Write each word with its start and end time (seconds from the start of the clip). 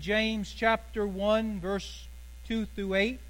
James 0.00 0.50
chapter 0.56 1.06
1, 1.06 1.60
verse 1.60 2.08
2 2.48 2.64
through 2.64 2.94
8. 2.94 3.20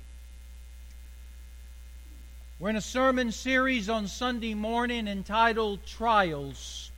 We're 2.60 2.70
in 2.70 2.76
a 2.76 2.80
sermon 2.80 3.32
series 3.32 3.88
on 3.88 4.06
Sunday 4.06 4.54
morning 4.54 5.08
entitled 5.08 5.84
Trials. 5.84 6.92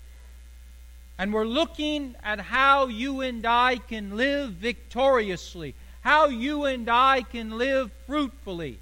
And 1.18 1.32
we're 1.32 1.46
looking 1.46 2.16
at 2.22 2.38
how 2.38 2.88
you 2.88 3.22
and 3.22 3.46
I 3.46 3.76
can 3.76 4.14
live 4.14 4.50
victoriously, 4.50 5.74
how 6.02 6.26
you 6.26 6.66
and 6.66 6.90
I 6.90 7.22
can 7.22 7.56
live 7.56 7.90
fruitfully 8.06 8.78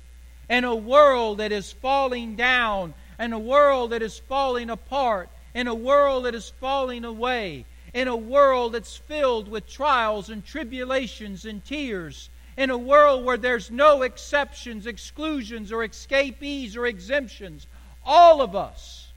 in 0.48 0.64
a 0.64 0.74
world 0.74 1.38
that 1.38 1.52
is 1.52 1.70
falling 1.70 2.34
down, 2.34 2.94
in 3.16 3.32
a 3.32 3.38
world 3.38 3.90
that 3.90 4.02
is 4.02 4.18
falling 4.18 4.70
apart, 4.70 5.28
in 5.54 5.68
a 5.68 5.74
world 5.74 6.24
that 6.24 6.34
is 6.34 6.52
falling 6.60 7.04
away 7.04 7.64
in 7.92 8.08
a 8.08 8.16
world 8.16 8.72
that's 8.72 8.96
filled 8.96 9.48
with 9.48 9.68
trials 9.68 10.30
and 10.30 10.44
tribulations 10.44 11.44
and 11.44 11.64
tears, 11.64 12.30
in 12.56 12.70
a 12.70 12.78
world 12.78 13.24
where 13.24 13.36
there's 13.36 13.70
no 13.70 14.02
exceptions, 14.02 14.86
exclusions, 14.86 15.72
or 15.72 15.82
escapees 15.84 16.76
or 16.76 16.86
exemptions. 16.86 17.66
All 18.04 18.42
of 18.42 18.54
us, 18.54 19.08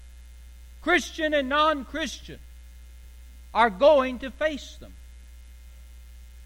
Christian 0.82 1.34
and 1.34 1.50
non 1.50 1.86
Christian, 1.86 2.40
are 3.54 3.70
going 3.70 4.20
to 4.20 4.32
face 4.32 4.78
them. 4.80 4.94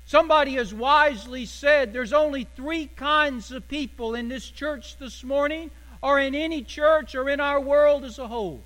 Somebody 0.05 0.53
has 0.55 0.73
wisely 0.73 1.45
said 1.45 1.91
there's 1.91 2.13
only 2.13 2.47
three 2.55 2.87
kinds 2.87 3.51
of 3.51 3.67
people 3.67 4.15
in 4.15 4.29
this 4.29 4.49
church 4.49 4.97
this 4.97 5.23
morning, 5.23 5.69
or 6.01 6.19
in 6.19 6.33
any 6.33 6.63
church, 6.63 7.15
or 7.15 7.29
in 7.29 7.39
our 7.39 7.59
world 7.59 8.05
as 8.05 8.17
a 8.17 8.27
whole. 8.27 8.61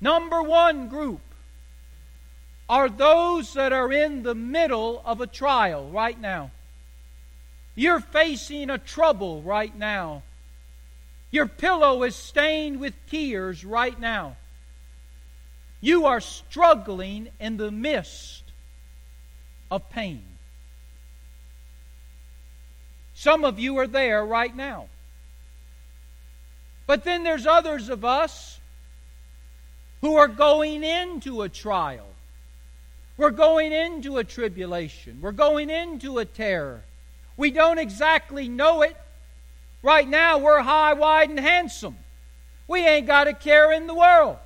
Number 0.00 0.42
one 0.42 0.88
group 0.88 1.20
are 2.68 2.88
those 2.88 3.54
that 3.54 3.72
are 3.72 3.92
in 3.92 4.22
the 4.22 4.34
middle 4.34 5.02
of 5.04 5.20
a 5.20 5.26
trial 5.26 5.88
right 5.90 6.18
now. 6.20 6.50
You're 7.74 8.00
facing 8.00 8.70
a 8.70 8.78
trouble 8.78 9.42
right 9.42 9.76
now. 9.76 10.22
Your 11.30 11.46
pillow 11.46 12.02
is 12.02 12.14
stained 12.14 12.78
with 12.80 12.94
tears 13.10 13.64
right 13.64 13.98
now. 13.98 14.36
You 15.80 16.06
are 16.06 16.20
struggling 16.20 17.28
in 17.40 17.56
the 17.56 17.70
midst 17.70 18.44
of 19.70 19.88
pain. 19.90 20.22
Some 23.14 23.44
of 23.44 23.58
you 23.58 23.78
are 23.78 23.86
there 23.86 24.24
right 24.24 24.54
now. 24.54 24.88
But 26.86 27.04
then 27.04 27.24
there's 27.24 27.46
others 27.46 27.88
of 27.88 28.04
us 28.04 28.60
who 30.02 30.16
are 30.16 30.28
going 30.28 30.84
into 30.84 31.42
a 31.42 31.48
trial. 31.48 32.11
We're 33.16 33.30
going 33.30 33.72
into 33.72 34.18
a 34.18 34.24
tribulation. 34.24 35.18
We're 35.20 35.32
going 35.32 35.70
into 35.70 36.18
a 36.18 36.24
terror. 36.24 36.82
We 37.36 37.50
don't 37.50 37.78
exactly 37.78 38.48
know 38.48 38.82
it. 38.82 38.96
Right 39.82 40.08
now, 40.08 40.38
we're 40.38 40.60
high, 40.60 40.94
wide, 40.94 41.30
and 41.30 41.40
handsome. 41.40 41.96
We 42.68 42.86
ain't 42.86 43.06
got 43.06 43.26
a 43.28 43.34
care 43.34 43.72
in 43.72 43.86
the 43.86 43.94
world. 43.94 44.38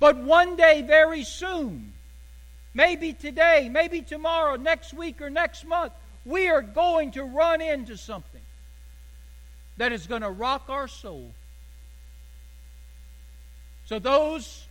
But 0.00 0.16
one 0.18 0.56
day, 0.56 0.82
very 0.82 1.22
soon, 1.22 1.92
maybe 2.74 3.12
today, 3.12 3.68
maybe 3.70 4.02
tomorrow, 4.02 4.56
next 4.56 4.92
week, 4.92 5.22
or 5.22 5.30
next 5.30 5.64
month, 5.64 5.92
we 6.24 6.48
are 6.48 6.62
going 6.62 7.12
to 7.12 7.22
run 7.22 7.60
into 7.60 7.96
something 7.96 8.40
that 9.76 9.92
is 9.92 10.06
going 10.06 10.22
to 10.22 10.30
rock 10.30 10.64
our 10.68 10.88
soul. 10.88 11.32
So, 13.86 13.98
those 13.98 14.61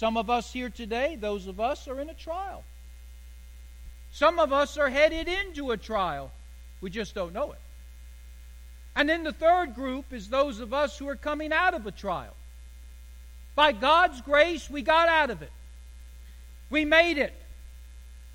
some 0.00 0.16
of 0.16 0.30
us 0.30 0.50
here 0.50 0.70
today, 0.70 1.18
those 1.20 1.46
of 1.46 1.60
us 1.60 1.86
are 1.86 2.00
in 2.00 2.08
a 2.08 2.14
trial. 2.14 2.64
Some 4.12 4.38
of 4.38 4.50
us 4.50 4.78
are 4.78 4.88
headed 4.88 5.28
into 5.28 5.72
a 5.72 5.76
trial. 5.76 6.32
We 6.80 6.88
just 6.88 7.14
don't 7.14 7.34
know 7.34 7.52
it. 7.52 7.58
And 8.96 9.06
then 9.06 9.24
the 9.24 9.32
third 9.34 9.74
group 9.74 10.06
is 10.10 10.30
those 10.30 10.58
of 10.60 10.72
us 10.72 10.96
who 10.96 11.06
are 11.10 11.16
coming 11.16 11.52
out 11.52 11.74
of 11.74 11.86
a 11.86 11.90
trial. 11.90 12.34
By 13.54 13.72
God's 13.72 14.22
grace, 14.22 14.70
we 14.70 14.80
got 14.80 15.10
out 15.10 15.28
of 15.28 15.42
it. 15.42 15.52
We 16.70 16.86
made 16.86 17.18
it. 17.18 17.34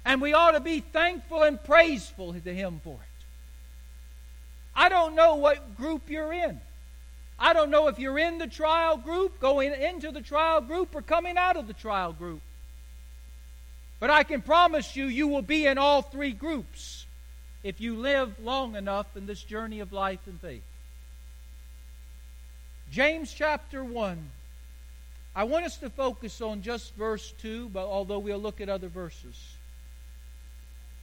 And 0.05 0.21
we 0.21 0.33
ought 0.33 0.51
to 0.51 0.59
be 0.59 0.81
thankful 0.81 1.41
and 1.41 1.61
praiseful 1.63 2.33
to 2.33 2.53
Him 2.53 2.79
for 2.83 2.93
it. 2.93 3.25
I 4.75 4.89
don't 4.89 5.15
know 5.15 5.33
what 5.33 5.77
group 5.77 6.11
you're 6.11 6.31
in. 6.31 6.61
I 7.37 7.53
don't 7.53 7.69
know 7.69 7.87
if 7.87 7.99
you're 7.99 8.17
in 8.17 8.37
the 8.37 8.47
trial 8.47 8.97
group, 8.97 9.39
going 9.39 9.73
into 9.73 10.11
the 10.11 10.21
trial 10.21 10.61
group, 10.61 10.95
or 10.95 11.01
coming 11.01 11.37
out 11.37 11.57
of 11.57 11.67
the 11.67 11.73
trial 11.73 12.13
group. 12.13 12.41
But 13.99 14.09
I 14.09 14.23
can 14.23 14.41
promise 14.41 14.95
you, 14.95 15.05
you 15.05 15.27
will 15.27 15.41
be 15.41 15.65
in 15.65 15.77
all 15.77 16.01
three 16.01 16.31
groups 16.31 17.05
if 17.63 17.81
you 17.81 17.95
live 17.95 18.39
long 18.39 18.75
enough 18.75 19.17
in 19.17 19.25
this 19.25 19.41
journey 19.41 19.79
of 19.79 19.91
life 19.91 20.19
and 20.27 20.39
faith. 20.39 20.63
James 22.91 23.33
chapter 23.33 23.83
1. 23.83 24.29
I 25.35 25.43
want 25.43 25.65
us 25.65 25.77
to 25.77 25.89
focus 25.89 26.39
on 26.39 26.61
just 26.61 26.93
verse 26.95 27.33
2, 27.41 27.69
but 27.69 27.85
although 27.85 28.19
we'll 28.19 28.39
look 28.39 28.61
at 28.61 28.69
other 28.69 28.87
verses. 28.87 29.35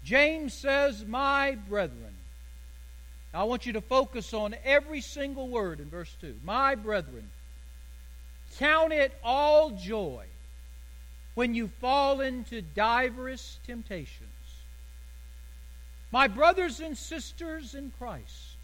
James 0.04 0.54
says, 0.54 1.04
My 1.04 1.56
brethren, 1.69 2.15
I 3.34 3.44
want 3.44 3.65
you 3.65 3.72
to 3.75 3.81
focus 3.81 4.34
on 4.34 4.54
every 4.65 5.00
single 5.00 5.48
word 5.48 5.81
in 5.81 5.88
verse 5.88 6.15
2. 6.20 6.41
My 6.44 6.75
brethren, 6.75 7.31
count 8.59 8.93
it 8.93 9.19
all 9.25 9.70
joy 9.70 10.26
when 11.34 11.54
you 11.54 11.69
fall 11.81 12.21
into 12.21 12.60
divers 12.60 13.59
temptations. 13.66 14.28
My 16.10 16.28
brothers 16.28 16.81
and 16.81 16.97
sisters 16.97 17.75
in 17.75 17.91
Christ, 17.98 18.56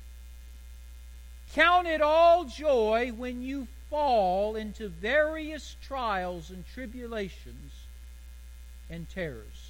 count 1.55 1.87
it 1.87 2.03
all 2.03 2.45
joy 2.45 3.11
when 3.17 3.43
you 3.43 3.67
fall 3.89 4.55
into 4.57 4.89
various 4.89 5.77
trials 5.83 6.51
and 6.51 6.63
tribulations 6.75 7.73
and 8.91 9.09
terrors 9.09 9.68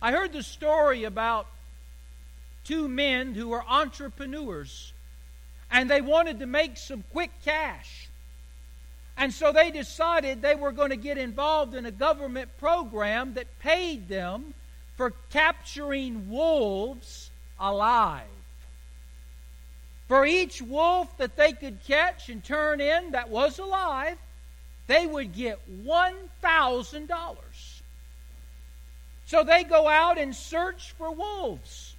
I 0.00 0.12
heard 0.12 0.32
the 0.32 0.42
story 0.42 1.04
about 1.04 1.46
two 2.64 2.88
men 2.88 3.34
who 3.34 3.48
were 3.48 3.64
entrepreneurs 3.66 4.92
and 5.70 5.90
they 5.90 6.00
wanted 6.00 6.38
to 6.40 6.46
make 6.46 6.76
some 6.76 7.04
quick 7.12 7.30
cash. 7.44 8.08
And 9.16 9.34
so 9.34 9.52
they 9.52 9.70
decided 9.70 10.40
they 10.40 10.54
were 10.54 10.70
going 10.70 10.90
to 10.90 10.96
get 10.96 11.18
involved 11.18 11.74
in 11.74 11.86
a 11.86 11.90
government 11.90 12.50
program 12.58 13.34
that 13.34 13.58
paid 13.58 14.08
them 14.08 14.54
for 14.96 15.12
capturing 15.30 16.30
wolves 16.30 17.30
alive. 17.58 18.26
For 20.06 20.24
each 20.24 20.62
wolf 20.62 21.16
that 21.18 21.36
they 21.36 21.52
could 21.52 21.78
catch 21.86 22.28
and 22.28 22.42
turn 22.42 22.80
in 22.80 23.10
that 23.10 23.28
was 23.28 23.58
alive, 23.58 24.16
they 24.86 25.06
would 25.06 25.34
get 25.34 25.58
$1,000. 25.84 27.36
So 29.28 29.44
they 29.44 29.62
go 29.62 29.86
out 29.86 30.16
and 30.16 30.34
search 30.34 30.92
for 30.96 31.12
wolves. 31.12 31.94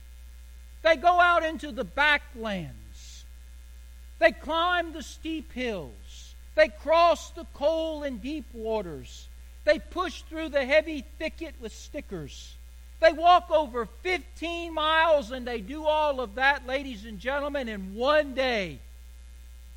They 0.81 0.95
go 0.95 1.19
out 1.19 1.43
into 1.43 1.71
the 1.71 1.85
backlands. 1.85 3.23
They 4.17 4.31
climb 4.31 4.93
the 4.93 5.03
steep 5.03 5.53
hills. 5.53 6.33
They 6.55 6.69
cross 6.69 7.29
the 7.29 7.45
cold 7.53 8.05
and 8.05 8.19
deep 8.19 8.45
waters. 8.51 9.27
They 9.63 9.77
push 9.77 10.23
through 10.23 10.49
the 10.49 10.65
heavy 10.65 11.05
thicket 11.19 11.53
with 11.61 11.71
stickers. 11.71 12.55
They 12.99 13.13
walk 13.13 13.51
over 13.51 13.85
15 14.01 14.73
miles 14.73 15.29
and 15.29 15.45
they 15.45 15.61
do 15.61 15.85
all 15.85 16.21
of 16.21 16.33
that, 16.33 16.65
ladies 16.65 17.05
and 17.05 17.19
gentlemen, 17.19 17.69
in 17.69 17.93
one 17.93 18.33
day. 18.33 18.79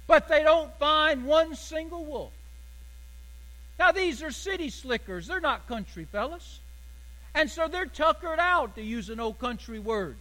But 0.07 0.27
they 0.27 0.43
don't 0.43 0.73
find 0.79 1.27
one 1.27 1.55
single 1.55 2.07
wolf. 2.07 2.33
Now, 3.79 3.93
these 3.93 4.23
are 4.23 4.31
city 4.31 4.71
slickers. 4.71 5.27
They're 5.27 5.39
not 5.39 5.69
country 5.69 6.07
fellas. 6.07 6.61
And 7.35 7.51
so 7.51 7.69
they're 7.69 7.87
tuckered 7.87 8.39
out, 8.39 8.77
to 8.77 8.83
use 8.83 9.09
an 9.09 9.21
old 9.21 9.39
country 9.39 9.79
word. 9.79 10.17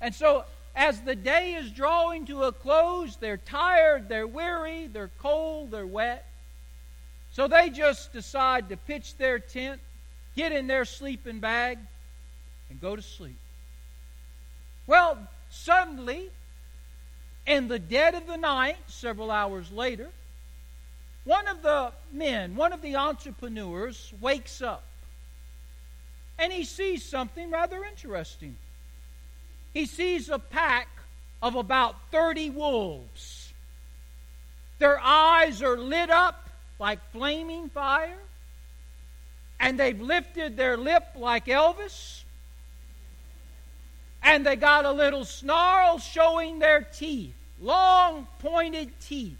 And 0.00 0.14
so 0.14 0.44
as 0.74 1.00
the 1.00 1.16
day 1.16 1.54
is 1.54 1.70
drawing 1.70 2.26
to 2.26 2.44
a 2.44 2.52
close, 2.52 3.16
they're 3.16 3.36
tired, 3.36 4.08
they're 4.08 4.26
weary, 4.26 4.86
they're 4.86 5.10
cold, 5.18 5.72
they're 5.72 5.86
wet. 5.86 6.26
So 7.32 7.48
they 7.48 7.70
just 7.70 8.12
decide 8.12 8.68
to 8.68 8.76
pitch 8.76 9.16
their 9.16 9.38
tent, 9.38 9.80
get 10.36 10.52
in 10.52 10.66
their 10.66 10.84
sleeping 10.84 11.40
bag, 11.40 11.78
and 12.68 12.80
go 12.80 12.94
to 12.94 13.02
sleep. 13.02 13.38
Well, 14.86 15.18
suddenly, 15.50 16.30
in 17.46 17.68
the 17.68 17.78
dead 17.78 18.14
of 18.14 18.26
the 18.26 18.36
night, 18.36 18.76
several 18.86 19.30
hours 19.30 19.70
later, 19.72 20.08
one 21.24 21.46
of 21.48 21.62
the 21.62 21.92
men, 22.12 22.56
one 22.56 22.72
of 22.72 22.82
the 22.82 22.96
entrepreneurs, 22.96 24.12
wakes 24.20 24.62
up 24.62 24.84
and 26.40 26.50
he 26.50 26.64
sees 26.64 27.04
something 27.04 27.50
rather 27.50 27.84
interesting. 27.84 28.56
He 29.74 29.84
sees 29.84 30.30
a 30.30 30.38
pack 30.38 30.88
of 31.42 31.54
about 31.54 31.96
30 32.10 32.50
wolves. 32.50 33.52
Their 34.78 34.98
eyes 34.98 35.62
are 35.62 35.76
lit 35.76 36.08
up, 36.08 36.48
like 36.78 36.98
flaming 37.12 37.68
fire, 37.68 38.18
and 39.60 39.78
they've 39.78 40.00
lifted 40.00 40.56
their 40.56 40.78
lip 40.78 41.04
like 41.14 41.44
Elvis, 41.44 42.22
and 44.22 44.44
they 44.44 44.56
got 44.56 44.86
a 44.86 44.92
little 44.92 45.26
snarl 45.26 45.98
showing 45.98 46.58
their 46.58 46.80
teeth, 46.80 47.34
long 47.60 48.26
pointed 48.38 48.90
teeth. 49.00 49.36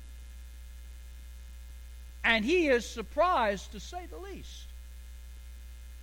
And 2.22 2.44
he 2.44 2.68
is 2.68 2.84
surprised, 2.84 3.72
to 3.72 3.80
say 3.80 4.04
the 4.10 4.18
least. 4.18 4.59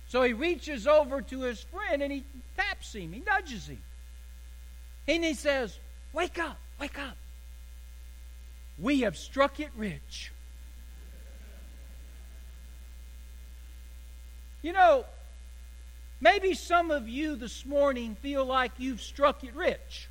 So 0.08 0.22
he 0.22 0.32
reaches 0.32 0.86
over 0.86 1.20
to 1.20 1.42
his 1.42 1.62
friend 1.64 2.02
and 2.02 2.10
he 2.10 2.24
taps 2.56 2.94
him, 2.94 3.12
he 3.12 3.20
nudges 3.20 3.68
him. 3.68 3.82
And 5.06 5.24
he 5.24 5.34
says, 5.34 5.78
Wake 6.12 6.38
up, 6.38 6.58
wake 6.80 6.98
up. 6.98 7.16
We 8.78 9.00
have 9.00 9.16
struck 9.16 9.60
it 9.60 9.70
rich. 9.76 10.32
You 14.62 14.72
know, 14.72 15.04
maybe 16.20 16.54
some 16.54 16.90
of 16.90 17.08
you 17.08 17.36
this 17.36 17.64
morning 17.64 18.16
feel 18.20 18.44
like 18.44 18.72
you've 18.78 19.00
struck 19.00 19.44
it 19.44 19.54
rich 19.54 20.08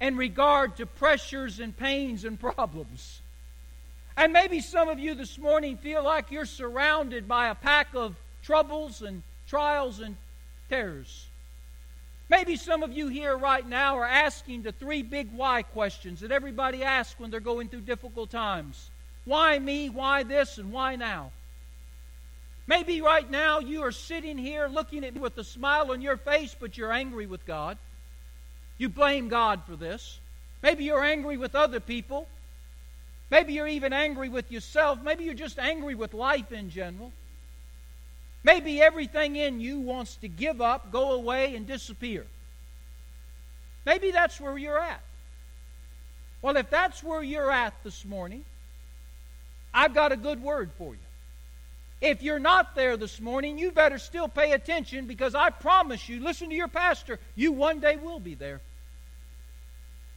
in 0.00 0.16
regard 0.16 0.76
to 0.76 0.86
pressures 0.86 1.60
and 1.60 1.76
pains 1.76 2.24
and 2.24 2.38
problems. 2.38 3.20
And 4.16 4.32
maybe 4.32 4.60
some 4.60 4.88
of 4.88 4.98
you 4.98 5.14
this 5.14 5.38
morning 5.38 5.76
feel 5.76 6.04
like 6.04 6.30
you're 6.30 6.44
surrounded 6.46 7.26
by 7.26 7.48
a 7.48 7.54
pack 7.54 7.88
of 7.94 8.14
troubles 8.42 9.02
and 9.02 9.22
trials 9.46 10.00
and 10.00 10.16
terrors. 10.68 11.26
Maybe 12.28 12.56
some 12.56 12.82
of 12.82 12.92
you 12.92 13.08
here 13.08 13.36
right 13.36 13.66
now 13.66 13.98
are 13.98 14.06
asking 14.06 14.62
the 14.62 14.72
three 14.72 15.02
big 15.02 15.32
why 15.34 15.62
questions 15.62 16.20
that 16.20 16.32
everybody 16.32 16.82
asks 16.82 17.18
when 17.20 17.30
they're 17.30 17.40
going 17.40 17.68
through 17.68 17.82
difficult 17.82 18.30
times 18.30 18.90
why 19.24 19.58
me, 19.58 19.88
why 19.88 20.24
this, 20.24 20.58
and 20.58 20.72
why 20.72 20.96
now? 20.96 21.30
Maybe 22.66 23.00
right 23.00 23.28
now 23.28 23.60
you 23.60 23.82
are 23.82 23.92
sitting 23.92 24.38
here 24.38 24.66
looking 24.66 25.04
at 25.04 25.14
me 25.14 25.20
with 25.20 25.36
a 25.38 25.44
smile 25.44 25.92
on 25.92 26.00
your 26.00 26.16
face, 26.16 26.56
but 26.58 26.76
you're 26.76 26.92
angry 26.92 27.26
with 27.26 27.44
God. 27.46 27.78
You 28.78 28.88
blame 28.88 29.28
God 29.28 29.62
for 29.66 29.76
this. 29.76 30.18
Maybe 30.62 30.84
you're 30.84 31.04
angry 31.04 31.36
with 31.36 31.54
other 31.54 31.80
people. 31.80 32.26
Maybe 33.30 33.54
you're 33.54 33.68
even 33.68 33.92
angry 33.92 34.28
with 34.28 34.50
yourself. 34.50 35.00
Maybe 35.02 35.24
you're 35.24 35.34
just 35.34 35.58
angry 35.58 35.94
with 35.94 36.14
life 36.14 36.52
in 36.52 36.70
general. 36.70 37.12
Maybe 38.44 38.82
everything 38.82 39.36
in 39.36 39.60
you 39.60 39.78
wants 39.78 40.16
to 40.16 40.28
give 40.28 40.60
up, 40.60 40.90
go 40.90 41.12
away, 41.12 41.54
and 41.54 41.66
disappear. 41.66 42.26
Maybe 43.86 44.10
that's 44.10 44.40
where 44.40 44.58
you're 44.58 44.78
at. 44.78 45.02
Well, 46.40 46.56
if 46.56 46.68
that's 46.70 47.02
where 47.02 47.22
you're 47.22 47.52
at 47.52 47.74
this 47.84 48.04
morning, 48.04 48.44
I've 49.72 49.94
got 49.94 50.12
a 50.12 50.16
good 50.16 50.42
word 50.42 50.70
for 50.76 50.92
you. 50.92 51.00
If 52.00 52.20
you're 52.20 52.40
not 52.40 52.74
there 52.74 52.96
this 52.96 53.20
morning, 53.20 53.58
you 53.58 53.70
better 53.70 53.98
still 53.98 54.26
pay 54.26 54.52
attention 54.52 55.06
because 55.06 55.36
I 55.36 55.50
promise 55.50 56.08
you, 56.08 56.18
listen 56.18 56.48
to 56.48 56.54
your 56.54 56.66
pastor, 56.66 57.20
you 57.36 57.52
one 57.52 57.78
day 57.78 57.96
will 57.96 58.18
be 58.18 58.34
there. 58.34 58.60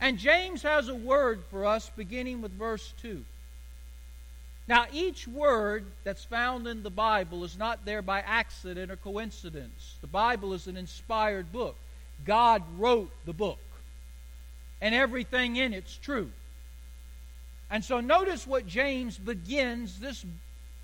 And 0.01 0.17
James 0.17 0.63
has 0.63 0.89
a 0.89 0.95
word 0.95 1.43
for 1.51 1.65
us 1.65 1.91
beginning 1.95 2.41
with 2.41 2.51
verse 2.51 2.91
2. 3.03 3.23
Now, 4.67 4.85
each 4.91 5.27
word 5.27 5.85
that's 6.03 6.23
found 6.23 6.67
in 6.67 6.81
the 6.81 6.89
Bible 6.89 7.43
is 7.43 7.57
not 7.57 7.85
there 7.85 8.01
by 8.01 8.21
accident 8.21 8.91
or 8.91 8.95
coincidence. 8.95 9.95
The 10.01 10.07
Bible 10.07 10.53
is 10.53 10.65
an 10.65 10.75
inspired 10.75 11.51
book. 11.51 11.75
God 12.25 12.63
wrote 12.77 13.11
the 13.25 13.33
book, 13.33 13.59
and 14.81 14.95
everything 14.95 15.57
in 15.57 15.73
it's 15.73 15.95
true. 15.97 16.31
And 17.69 17.83
so, 17.83 17.99
notice 17.99 18.47
what 18.47 18.65
James 18.65 19.17
begins 19.17 19.99
this 19.99 20.25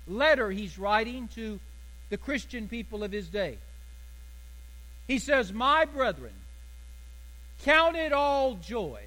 letter 0.06 0.50
he's 0.50 0.78
writing 0.78 1.28
to 1.34 1.58
the 2.10 2.18
Christian 2.18 2.68
people 2.68 3.02
of 3.02 3.10
his 3.10 3.28
day. 3.28 3.58
He 5.08 5.18
says, 5.18 5.52
My 5.52 5.86
brethren, 5.86 6.34
count 7.64 7.96
it 7.96 8.12
all 8.12 8.54
joy 8.54 9.00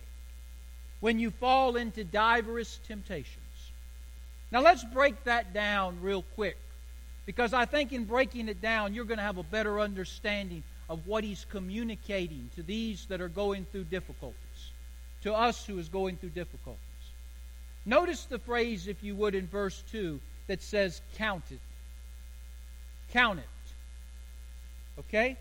when 1.00 1.19
you 1.19 1.31
fall 1.31 1.77
into 1.77 2.04
divers 2.04 2.80
temptations 2.88 3.44
now 4.51 4.62
let's 4.62 4.83
break 4.83 5.24
that 5.24 5.53
down 5.53 5.97
real 6.01 6.24
quick 6.36 6.57
because 7.25 7.53
I 7.53 7.65
think 7.65 7.92
in 7.92 8.06
breaking 8.06 8.50
it 8.50 8.62
down, 8.62 8.94
you're 8.94 9.06
going 9.06 9.18
to 9.18 9.24
have 9.24 9.38
a 9.38 9.44
better 9.44 9.80
understanding 9.80 10.63
of 10.89 11.07
what 11.07 11.24
he's 11.24 11.45
communicating 11.50 12.50
to 12.56 12.63
these 12.63 13.06
that 13.07 13.21
are 13.21 13.30
going 13.30 13.65
through 13.71 13.86
difficulties, 13.86 14.71
to 15.24 15.33
us 15.33 15.65
who 15.65 15.80
is 15.80 15.89
going 15.89 16.18
through 16.18 16.30
difficulties. 16.30 16.80
Notice 17.86 18.25
the 18.25 18.39
phrase, 18.39 18.88
if 18.88 19.03
you 19.03 19.15
would, 19.15 19.36
in 19.36 19.47
verse 19.47 19.83
2 19.92 20.19
that 20.48 20.62
says, 20.62 21.01
Count 21.15 21.44
it. 21.51 21.59
Count 23.12 23.39
it. 23.39 25.00
Okay? 25.00 25.38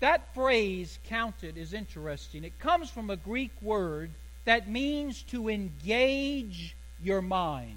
That 0.00 0.34
phrase, 0.34 0.98
counted, 1.08 1.56
is 1.56 1.72
interesting. 1.72 2.42
It 2.42 2.58
comes 2.58 2.90
from 2.90 3.10
a 3.10 3.16
Greek 3.16 3.52
word 3.60 4.10
that 4.44 4.68
means 4.68 5.22
to 5.24 5.48
engage 5.48 6.74
your 7.02 7.22
mind, 7.22 7.76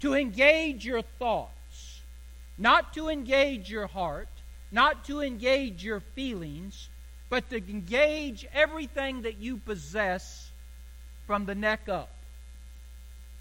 to 0.00 0.14
engage 0.14 0.84
your 0.84 1.02
thoughts, 1.02 2.00
not 2.58 2.94
to 2.94 3.08
engage 3.08 3.70
your 3.70 3.86
heart, 3.86 4.28
not 4.70 5.04
to 5.04 5.20
engage 5.20 5.84
your 5.84 6.00
feelings, 6.00 6.88
but 7.28 7.48
to 7.50 7.56
engage 7.56 8.46
everything 8.52 9.22
that 9.22 9.38
you 9.38 9.56
possess 9.56 10.50
from 11.26 11.46
the 11.46 11.54
neck 11.54 11.88
up, 11.88 12.10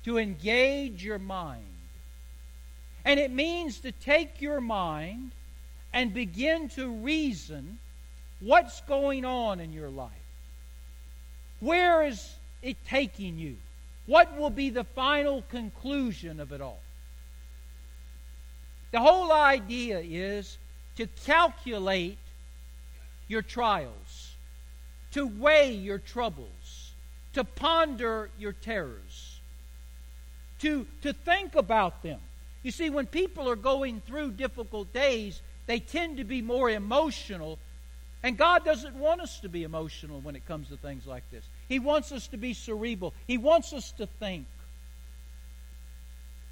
to 0.05 0.17
engage 0.17 1.03
your 1.03 1.19
mind. 1.19 1.65
And 3.05 3.19
it 3.19 3.31
means 3.31 3.79
to 3.79 3.91
take 3.91 4.41
your 4.41 4.61
mind 4.61 5.31
and 5.91 6.13
begin 6.13 6.69
to 6.69 6.89
reason 6.89 7.77
what's 8.39 8.81
going 8.81 9.25
on 9.25 9.59
in 9.59 9.73
your 9.73 9.89
life. 9.89 10.11
Where 11.59 12.05
is 12.05 12.35
it 12.63 12.77
taking 12.87 13.37
you? 13.37 13.57
What 14.05 14.37
will 14.37 14.49
be 14.49 14.69
the 14.69 14.83
final 14.83 15.43
conclusion 15.43 16.39
of 16.39 16.51
it 16.51 16.61
all? 16.61 16.79
The 18.91 18.99
whole 18.99 19.31
idea 19.31 19.99
is 19.99 20.57
to 20.97 21.07
calculate 21.25 22.17
your 23.27 23.41
trials, 23.41 24.35
to 25.11 25.25
weigh 25.25 25.73
your 25.73 25.97
troubles, 25.97 26.93
to 27.33 27.43
ponder 27.43 28.29
your 28.37 28.53
terrors, 28.53 29.39
to, 30.59 30.85
to 31.01 31.13
think 31.13 31.55
about 31.55 32.03
them. 32.03 32.19
You 32.61 32.71
see, 32.71 32.89
when 32.89 33.07
people 33.07 33.49
are 33.49 33.55
going 33.55 34.01
through 34.05 34.31
difficult 34.31 34.93
days, 34.93 35.41
they 35.65 35.79
tend 35.79 36.17
to 36.17 36.23
be 36.23 36.41
more 36.41 36.69
emotional. 36.69 37.57
And 38.21 38.37
God 38.37 38.63
doesn't 38.63 38.95
want 38.95 39.21
us 39.21 39.39
to 39.41 39.49
be 39.49 39.63
emotional 39.63 40.21
when 40.21 40.35
it 40.35 40.45
comes 40.45 40.69
to 40.69 40.77
things 40.77 41.05
like 41.05 41.23
this. 41.31 41.43
He 41.73 41.79
wants 41.79 42.11
us 42.11 42.27
to 42.27 42.37
be 42.37 42.53
cerebral. 42.53 43.15
He 43.25 43.39
wants 43.39 43.73
us 43.73 43.93
to 43.93 44.05
think. 44.05 44.45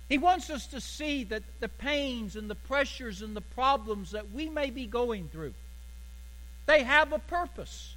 He 0.09 0.17
wants 0.17 0.49
us 0.49 0.65
to 0.69 0.81
see 0.81 1.25
that 1.25 1.43
the 1.59 1.69
pains 1.69 2.35
and 2.35 2.49
the 2.49 2.55
pressures 2.55 3.21
and 3.21 3.35
the 3.35 3.41
problems 3.41 4.13
that 4.13 4.31
we 4.31 4.49
may 4.49 4.71
be 4.71 4.87
going 4.87 5.27
through, 5.27 5.53
they 6.65 6.81
have 6.81 7.13
a 7.13 7.19
purpose. 7.19 7.93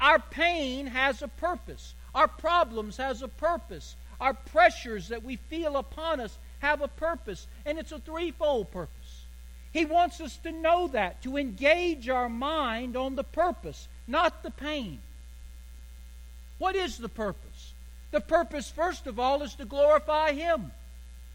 Our 0.00 0.18
pain 0.18 0.86
has 0.86 1.20
a 1.20 1.28
purpose. 1.28 1.92
Our 2.14 2.26
problems 2.26 2.96
has 2.96 3.20
a 3.20 3.28
purpose. 3.28 3.94
Our 4.18 4.32
pressures 4.32 5.08
that 5.08 5.22
we 5.22 5.36
feel 5.36 5.76
upon 5.76 6.20
us 6.20 6.38
have 6.60 6.80
a 6.80 6.88
purpose, 6.88 7.46
and 7.66 7.78
it's 7.78 7.92
a 7.92 7.98
threefold 7.98 8.72
purpose. 8.72 9.26
He 9.74 9.84
wants 9.84 10.22
us 10.22 10.38
to 10.38 10.52
know 10.52 10.88
that, 10.88 11.20
to 11.24 11.36
engage 11.36 12.08
our 12.08 12.30
mind 12.30 12.96
on 12.96 13.14
the 13.14 13.24
purpose, 13.24 13.88
not 14.06 14.42
the 14.42 14.50
pain. 14.50 15.00
What 16.62 16.76
is 16.76 16.96
the 16.96 17.08
purpose? 17.08 17.74
The 18.12 18.20
purpose, 18.20 18.70
first 18.70 19.08
of 19.08 19.18
all, 19.18 19.42
is 19.42 19.52
to 19.56 19.64
glorify 19.64 20.30
Him. 20.30 20.70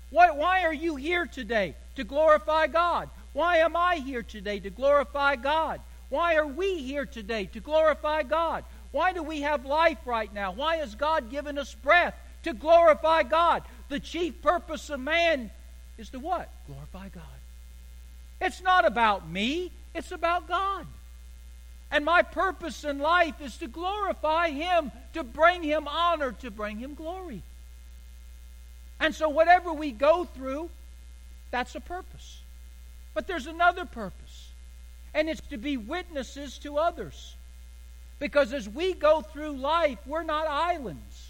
Why, 0.10 0.32
why 0.32 0.64
are 0.64 0.74
you 0.74 0.96
here 0.96 1.26
today? 1.26 1.76
To 1.98 2.06
glorify 2.06 2.68
God. 2.68 3.10
Why 3.34 3.58
am 3.58 3.76
I 3.76 3.96
here 3.96 4.24
today? 4.24 4.62
To 4.62 4.70
glorify 4.70 5.36
God. 5.36 5.82
Why 6.08 6.38
are 6.38 6.48
we 6.48 6.78
here 6.78 7.06
today? 7.06 7.48
To 7.48 7.60
glorify 7.60 8.24
God. 8.24 8.64
Why 8.94 9.12
do 9.12 9.22
we 9.22 9.42
have 9.42 9.66
life 9.66 9.98
right 10.06 10.34
now? 10.34 10.54
Why 10.54 10.78
has 10.78 10.96
God 10.96 11.30
given 11.30 11.58
us 11.58 11.76
breath? 11.76 12.16
To 12.44 12.54
glorify 12.54 13.24
God. 13.24 13.64
The 13.90 14.00
chief 14.00 14.42
purpose 14.42 14.90
of 14.90 15.02
man 15.02 15.52
is 15.98 16.08
to 16.12 16.20
what? 16.20 16.50
Glorify 16.68 17.10
God. 17.10 17.40
It's 18.40 18.62
not 18.62 18.86
about 18.86 19.28
me, 19.30 19.74
it's 19.94 20.14
about 20.14 20.48
God. 20.48 20.88
And 21.92 22.04
my 22.04 22.22
purpose 22.22 22.84
in 22.84 23.00
life 23.00 23.42
is 23.42 23.58
to 23.58 23.68
glorify 23.68 24.50
Him, 24.50 24.92
to 25.14 25.24
bring 25.24 25.64
Him 25.64 25.88
honor, 25.88 26.34
to 26.42 26.52
bring 26.52 26.78
Him 26.78 26.96
glory. 26.96 27.42
And 29.00 29.16
so, 29.16 29.30
whatever 29.30 29.72
we 29.72 29.92
go 29.92 30.26
through, 30.26 30.70
that's 31.52 31.76
a 31.76 31.80
purpose. 31.80 32.42
But 33.14 33.28
there's 33.28 33.48
another 33.48 33.86
purpose, 33.86 34.50
and 35.14 35.30
it's 35.30 35.42
to 35.50 35.58
be 35.58 35.78
witnesses 35.78 36.58
to 36.60 36.78
others. 36.78 37.36
Because 38.20 38.52
as 38.52 38.68
we 38.68 38.94
go 38.94 39.22
through 39.22 39.54
life, 39.54 40.00
we're 40.06 40.24
not 40.24 40.48
islands. 40.48 41.30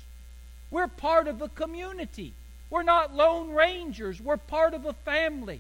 We're 0.71 0.87
part 0.87 1.27
of 1.27 1.41
a 1.41 1.49
community. 1.49 2.33
We're 2.69 2.83
not 2.83 3.15
lone 3.15 3.51
rangers. 3.51 4.21
We're 4.21 4.37
part 4.37 4.73
of 4.73 4.85
a 4.85 4.93
family. 4.93 5.59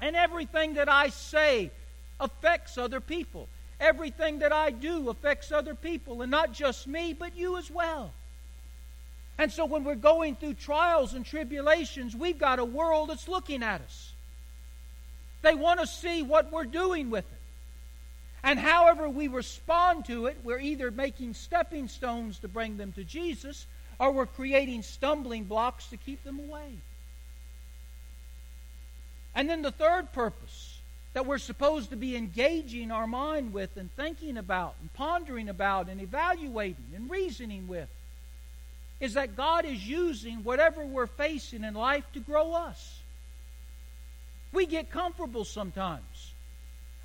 And 0.00 0.16
everything 0.16 0.74
that 0.74 0.88
I 0.88 1.08
say 1.08 1.70
affects 2.20 2.78
other 2.78 3.00
people. 3.00 3.48
Everything 3.78 4.38
that 4.38 4.52
I 4.52 4.70
do 4.70 5.10
affects 5.10 5.52
other 5.52 5.74
people, 5.74 6.22
and 6.22 6.30
not 6.30 6.52
just 6.52 6.86
me, 6.86 7.12
but 7.12 7.36
you 7.36 7.58
as 7.58 7.70
well. 7.70 8.12
And 9.38 9.52
so 9.52 9.66
when 9.66 9.84
we're 9.84 9.94
going 9.94 10.34
through 10.36 10.54
trials 10.54 11.12
and 11.12 11.24
tribulations, 11.24 12.16
we've 12.16 12.38
got 12.38 12.58
a 12.58 12.64
world 12.64 13.10
that's 13.10 13.28
looking 13.28 13.62
at 13.62 13.82
us. 13.82 14.12
They 15.42 15.54
want 15.54 15.80
to 15.80 15.86
see 15.86 16.22
what 16.22 16.50
we're 16.50 16.64
doing 16.64 17.10
with 17.10 17.24
it. 17.24 17.38
And 18.42 18.58
however 18.58 19.08
we 19.08 19.28
respond 19.28 20.06
to 20.06 20.26
it, 20.26 20.38
we're 20.42 20.60
either 20.60 20.90
making 20.90 21.34
stepping 21.34 21.88
stones 21.88 22.38
to 22.38 22.48
bring 22.48 22.76
them 22.76 22.92
to 22.92 23.04
Jesus 23.04 23.66
or 23.98 24.12
we're 24.12 24.26
creating 24.26 24.82
stumbling 24.82 25.44
blocks 25.44 25.86
to 25.88 25.96
keep 25.96 26.22
them 26.24 26.38
away. 26.38 26.78
And 29.34 29.50
then 29.50 29.62
the 29.62 29.72
third 29.72 30.12
purpose 30.12 30.75
that 31.16 31.24
we're 31.24 31.38
supposed 31.38 31.88
to 31.88 31.96
be 31.96 32.14
engaging 32.14 32.90
our 32.90 33.06
mind 33.06 33.54
with 33.54 33.78
and 33.78 33.90
thinking 33.96 34.36
about 34.36 34.74
and 34.82 34.92
pondering 34.92 35.48
about 35.48 35.88
and 35.88 35.98
evaluating 35.98 36.84
and 36.94 37.10
reasoning 37.10 37.66
with 37.66 37.88
is 39.00 39.14
that 39.14 39.34
God 39.34 39.64
is 39.64 39.88
using 39.88 40.44
whatever 40.44 40.84
we're 40.84 41.06
facing 41.06 41.64
in 41.64 41.72
life 41.72 42.04
to 42.12 42.20
grow 42.20 42.52
us. 42.52 43.00
We 44.52 44.66
get 44.66 44.90
comfortable 44.90 45.46
sometimes. 45.46 46.34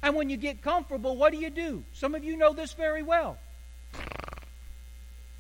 And 0.04 0.14
when 0.14 0.30
you 0.30 0.36
get 0.36 0.62
comfortable, 0.62 1.16
what 1.16 1.32
do 1.32 1.38
you 1.38 1.50
do? 1.50 1.82
Some 1.94 2.14
of 2.14 2.22
you 2.22 2.36
know 2.36 2.52
this 2.52 2.74
very 2.74 3.04
well. 3.04 3.38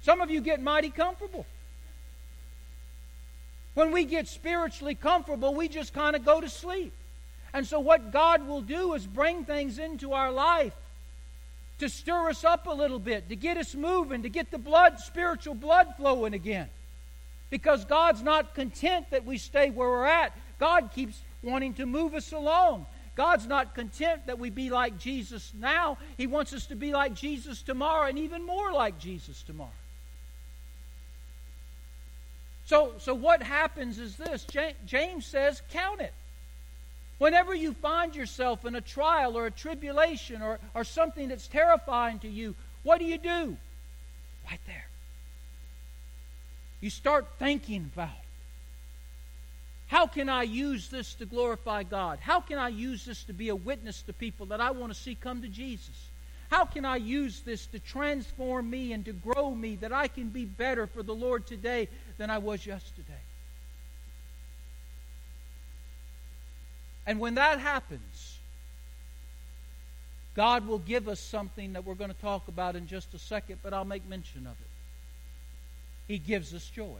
Some 0.01 0.21
of 0.21 0.31
you 0.31 0.39
get 0.39 0.61
mighty 0.61 0.91
comfortable. 0.91 1.45
When 3.73 3.91
we 3.91 4.05
get 4.05 4.29
spiritually 4.29 4.95
comfortable, 4.95 5.55
we 5.55 5.67
just 5.67 5.93
kind 5.93 6.15
of 6.15 6.23
go 6.23 6.39
to 6.39 6.47
sleep. 6.47 6.93
And 7.53 7.67
so, 7.67 7.79
what 7.79 8.11
God 8.11 8.47
will 8.47 8.61
do 8.61 8.93
is 8.93 9.05
bring 9.05 9.43
things 9.43 9.77
into 9.77 10.13
our 10.13 10.31
life 10.31 10.73
to 11.79 11.89
stir 11.89 12.29
us 12.29 12.43
up 12.43 12.67
a 12.67 12.73
little 12.73 12.99
bit, 12.99 13.29
to 13.29 13.35
get 13.35 13.57
us 13.57 13.75
moving, 13.75 14.23
to 14.23 14.29
get 14.29 14.51
the 14.51 14.57
blood, 14.57 14.99
spiritual 14.99 15.55
blood 15.55 15.95
flowing 15.97 16.33
again. 16.33 16.69
Because 17.49 17.83
God's 17.85 18.21
not 18.21 18.55
content 18.55 19.07
that 19.09 19.25
we 19.25 19.37
stay 19.37 19.69
where 19.69 19.89
we're 19.89 20.05
at. 20.05 20.37
God 20.59 20.91
keeps 20.93 21.19
wanting 21.43 21.73
to 21.75 21.85
move 21.85 22.13
us 22.13 22.31
along. 22.31 22.85
God's 23.15 23.45
not 23.45 23.75
content 23.75 24.27
that 24.27 24.39
we 24.39 24.49
be 24.49 24.69
like 24.69 24.97
Jesus 24.97 25.51
now. 25.59 25.97
He 26.17 26.27
wants 26.27 26.53
us 26.53 26.67
to 26.67 26.75
be 26.75 26.93
like 26.93 27.13
Jesus 27.13 27.61
tomorrow 27.61 28.07
and 28.07 28.17
even 28.19 28.45
more 28.45 28.71
like 28.71 28.99
Jesus 28.99 29.43
tomorrow. 29.43 29.71
So, 32.65 32.93
so 32.99 33.13
what 33.13 33.43
happens 33.43 33.99
is 33.99 34.15
this 34.15 34.47
James 34.85 35.25
says, 35.25 35.61
count 35.71 35.99
it. 35.99 36.13
Whenever 37.21 37.53
you 37.53 37.73
find 37.73 38.15
yourself 38.15 38.65
in 38.65 38.73
a 38.73 38.81
trial 38.81 39.37
or 39.37 39.45
a 39.45 39.51
tribulation 39.51 40.41
or, 40.41 40.59
or 40.73 40.83
something 40.83 41.27
that's 41.27 41.47
terrifying 41.47 42.17
to 42.17 42.27
you, 42.27 42.55
what 42.81 42.97
do 42.97 43.05
you 43.05 43.19
do? 43.19 43.55
Right 44.49 44.59
there. 44.65 44.87
You 46.79 46.89
start 46.89 47.27
thinking 47.37 47.91
about 47.93 48.09
how 49.85 50.07
can 50.07 50.29
I 50.29 50.41
use 50.41 50.89
this 50.89 51.13
to 51.13 51.27
glorify 51.27 51.83
God? 51.83 52.17
How 52.19 52.39
can 52.39 52.57
I 52.57 52.69
use 52.69 53.05
this 53.05 53.23
to 53.25 53.33
be 53.33 53.49
a 53.49 53.55
witness 53.55 54.01
to 54.07 54.13
people 54.13 54.47
that 54.47 54.59
I 54.59 54.71
want 54.71 54.91
to 54.91 54.99
see 54.99 55.13
come 55.13 55.43
to 55.43 55.47
Jesus? 55.47 56.09
How 56.49 56.65
can 56.65 56.85
I 56.85 56.95
use 56.95 57.41
this 57.41 57.67
to 57.67 57.77
transform 57.77 58.67
me 58.67 58.93
and 58.93 59.05
to 59.05 59.13
grow 59.13 59.53
me 59.53 59.75
that 59.75 59.93
I 59.93 60.07
can 60.07 60.29
be 60.29 60.45
better 60.45 60.87
for 60.87 61.03
the 61.03 61.13
Lord 61.13 61.45
today 61.45 61.87
than 62.17 62.31
I 62.31 62.39
was 62.39 62.65
yesterday? 62.65 63.21
And 67.05 67.19
when 67.19 67.35
that 67.35 67.59
happens, 67.59 68.37
God 70.35 70.67
will 70.67 70.79
give 70.79 71.07
us 71.07 71.19
something 71.19 71.73
that 71.73 71.85
we're 71.85 71.95
going 71.95 72.11
to 72.11 72.21
talk 72.21 72.47
about 72.47 72.75
in 72.75 72.87
just 72.87 73.13
a 73.13 73.19
second, 73.19 73.59
but 73.63 73.73
I'll 73.73 73.85
make 73.85 74.07
mention 74.07 74.47
of 74.47 74.53
it. 74.53 74.67
He 76.07 76.17
gives 76.17 76.53
us 76.53 76.67
joy. 76.67 76.99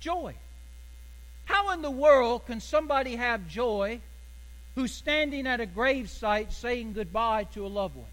Joy. 0.00 0.34
How 1.44 1.72
in 1.72 1.82
the 1.82 1.90
world 1.90 2.46
can 2.46 2.60
somebody 2.60 3.16
have 3.16 3.48
joy 3.48 4.00
who's 4.74 4.92
standing 4.92 5.46
at 5.46 5.60
a 5.60 5.66
gravesite 5.66 6.52
saying 6.52 6.92
goodbye 6.92 7.44
to 7.54 7.66
a 7.66 7.68
loved 7.68 7.96
one? 7.96 8.06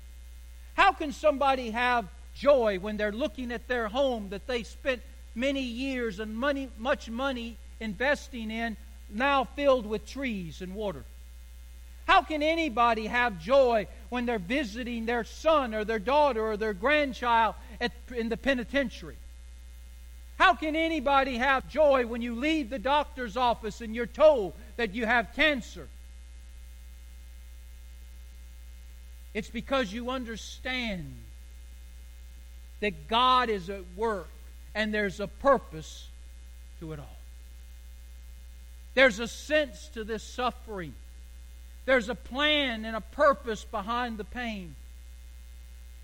How 0.73 0.93
can 0.93 1.11
somebody 1.11 1.71
have 1.71 2.07
joy 2.33 2.79
when 2.79 2.97
they're 2.97 3.11
looking 3.11 3.51
at 3.51 3.67
their 3.67 3.87
home 3.87 4.29
that 4.29 4.47
they 4.47 4.63
spent 4.63 5.01
many 5.35 5.61
years 5.61 6.19
and 6.19 6.35
money, 6.35 6.69
much 6.77 7.09
money 7.09 7.57
investing 7.79 8.51
in, 8.51 8.77
now 9.15 9.45
filled 9.55 9.85
with 9.85 10.05
trees 10.05 10.61
and 10.61 10.75
water? 10.75 11.03
How 12.05 12.21
can 12.21 12.43
anybody 12.43 13.07
have 13.07 13.41
joy 13.41 13.87
when 14.09 14.25
they're 14.25 14.37
visiting 14.37 15.05
their 15.05 15.23
son 15.23 15.73
or 15.73 15.83
their 15.83 15.99
daughter 15.99 16.45
or 16.45 16.57
their 16.57 16.73
grandchild 16.73 17.55
at, 17.81 17.91
in 18.15 18.29
the 18.29 18.37
penitentiary? 18.37 19.17
How 20.37 20.53
can 20.53 20.75
anybody 20.75 21.37
have 21.37 21.67
joy 21.69 22.05
when 22.05 22.21
you 22.21 22.35
leave 22.35 22.69
the 22.69 22.79
doctor's 22.79 23.37
office 23.37 23.81
and 23.81 23.95
you're 23.95 24.05
told 24.05 24.53
that 24.75 24.93
you 24.93 25.05
have 25.05 25.33
cancer? 25.35 25.87
It's 29.33 29.49
because 29.49 29.91
you 29.91 30.11
understand 30.11 31.13
that 32.81 33.07
God 33.07 33.49
is 33.49 33.69
at 33.69 33.83
work 33.95 34.29
and 34.73 34.93
there's 34.93 35.19
a 35.19 35.27
purpose 35.27 36.07
to 36.79 36.93
it 36.93 36.99
all. 36.99 37.14
There's 38.95 39.19
a 39.19 39.27
sense 39.27 39.89
to 39.93 40.03
this 40.03 40.23
suffering. 40.23 40.93
There's 41.85 42.09
a 42.09 42.15
plan 42.15 42.85
and 42.85 42.95
a 42.95 43.01
purpose 43.01 43.63
behind 43.63 44.17
the 44.17 44.23
pain. 44.23 44.75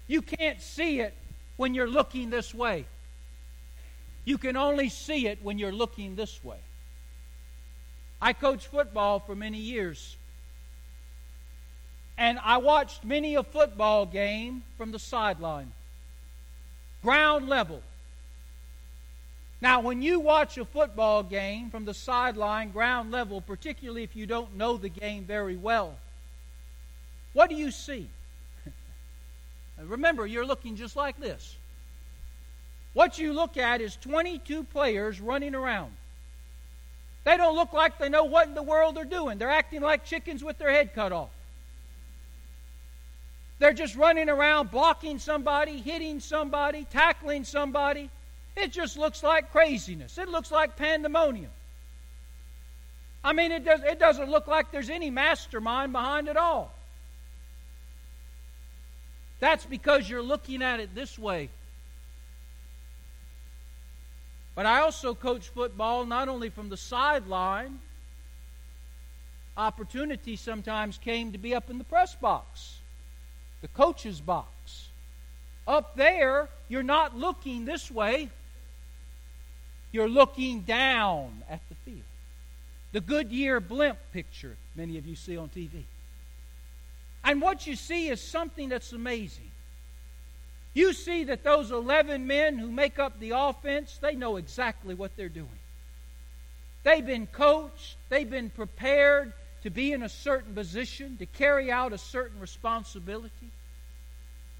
You 0.08 0.22
can't 0.22 0.62
see 0.62 1.00
it 1.00 1.14
when 1.58 1.74
you're 1.74 1.90
looking 1.90 2.30
this 2.30 2.54
way. 2.54 2.86
You 4.26 4.38
can 4.38 4.56
only 4.56 4.90
see 4.90 5.28
it 5.28 5.40
when 5.42 5.58
you're 5.58 5.72
looking 5.72 6.16
this 6.16 6.44
way. 6.44 6.60
I 8.22 8.34
coached 8.34 8.68
football 8.68 9.20
for 9.20 9.36
many 9.36 9.58
years. 9.58 10.16
And 12.18 12.38
I 12.44 12.58
watched 12.58 13.04
many 13.04 13.36
a 13.36 13.42
football 13.42 14.06
game 14.06 14.64
from 14.78 14.92
the 14.92 15.00
sideline. 15.00 15.72
Ground 17.02 17.50
level. 17.50 17.82
Now, 19.62 19.80
when 19.82 20.02
you 20.02 20.20
watch 20.20 20.58
a 20.58 20.66
football 20.66 21.22
game 21.22 21.70
from 21.70 21.86
the 21.86 21.94
sideline, 21.94 22.72
ground 22.72 23.12
level, 23.12 23.42
particularly 23.42 24.02
if 24.02 24.16
you 24.16 24.26
don't 24.26 24.56
know 24.58 24.76
the 24.76 24.90
game 24.90 25.24
very 25.24 25.56
well, 25.56 25.96
what 27.34 27.50
do 27.50 27.56
you 27.56 27.70
see? 27.70 28.10
Remember, 29.82 30.26
you're 30.26 30.46
looking 30.46 30.76
just 30.76 30.96
like 30.96 31.20
this. 31.20 31.56
What 32.94 33.20
you 33.20 33.34
look 33.34 33.56
at 33.56 33.82
is 33.82 33.96
22 33.98 34.64
players 34.64 35.22
running 35.22 35.54
around. 35.54 35.92
They 37.24 37.38
don't 37.38 37.56
look 37.56 37.72
like 37.72 38.00
they 38.00 38.10
know 38.10 38.24
what 38.24 38.48
in 38.48 38.56
the 38.56 38.64
world 38.64 38.96
they're 38.96 39.06
doing. 39.06 39.38
They're 39.38 39.50
acting 39.50 39.82
like 39.82 40.06
chickens 40.06 40.44
with 40.44 40.58
their 40.58 40.72
head 40.72 40.96
cut 40.96 41.12
off. 41.12 41.30
They're 43.60 43.74
just 43.74 43.96
running 43.96 44.28
around, 44.28 44.72
blocking 44.72 45.20
somebody, 45.20 45.80
hitting 45.80 46.20
somebody, 46.20 46.88
tackling 46.90 47.44
somebody. 47.44 48.10
It 48.56 48.72
just 48.72 48.98
looks 48.98 49.24
like 49.24 49.52
craziness. 49.52 50.18
It 50.18 50.28
looks 50.28 50.52
like 50.52 50.76
pandemonium. 50.76 51.52
I 53.24 53.34
mean, 53.34 53.52
it, 53.52 53.64
does, 53.64 53.82
it 53.84 54.00
doesn't 54.00 54.30
look 54.30 54.48
like 54.48 54.72
there's 54.72 54.90
any 54.90 55.10
mastermind 55.10 55.94
behind 55.94 56.28
it 56.28 56.38
all. 56.38 56.74
That's 59.40 59.66
because 59.66 60.10
you're 60.10 60.22
looking 60.22 60.62
at 60.62 60.80
it 60.80 60.94
this 60.94 61.18
way 61.18 61.50
but 64.56 64.66
I 64.66 64.82
also 64.82 65.16
coach 65.16 65.50
football 65.50 66.06
not 66.06 66.28
only 66.28 66.50
from 66.50 66.70
the 66.70 66.78
sideline, 66.78 67.80
opportunity 69.56 70.36
sometimes 70.36 70.98
came 70.98 71.32
to 71.32 71.38
be 71.38 71.56
up 71.56 71.70
in 71.70 71.78
the 71.78 71.84
press 71.84 72.16
box, 72.16 72.78
the 73.62 73.68
coach's 73.70 74.20
box. 74.20 74.90
Up 75.68 75.96
there, 75.96 76.50
you're 76.68 76.84
not 76.84 77.18
looking 77.18 77.66
this 77.66 77.90
way, 77.90 78.30
you're 79.92 80.10
looking 80.10 80.62
down 80.62 81.44
at 81.50 81.62
the 81.70 81.76
field. 81.76 82.04
The 82.92 83.02
Goodyear 83.02 83.60
blimp 83.60 83.98
picture 84.12 84.58
many 84.76 84.98
of 84.98 85.06
you 85.06 85.16
see 85.16 85.38
on 85.38 85.50
TV. 85.50 85.84
And 87.24 87.42
what 87.42 87.68
you 87.68 87.76
see 87.76 88.10
is 88.10 88.22
something 88.22 88.70
that's 88.70 88.94
amazing. 88.94 89.52
You 90.74 90.94
see 90.94 91.26
that 91.26 91.44
those 91.44 91.72
11 91.72 92.26
men 92.26 92.58
who 92.58 92.72
make 92.72 92.98
up 92.98 93.20
the 93.20 93.32
offense, 93.32 94.00
they 94.02 94.16
know 94.16 94.38
exactly 94.38 94.96
what 94.96 95.16
they're 95.18 95.30
doing. 95.30 95.48
They've 96.84 97.06
been 97.06 97.28
coached, 97.28 97.98
they've 98.10 98.30
been 98.30 98.50
prepared 98.50 99.34
to 99.64 99.70
be 99.70 99.92
in 99.92 100.02
a 100.02 100.10
certain 100.10 100.56
position, 100.56 101.18
to 101.18 101.26
carry 101.26 101.72
out 101.72 101.94
a 101.94 101.98
certain 101.98 102.40
responsibility. 102.40 103.52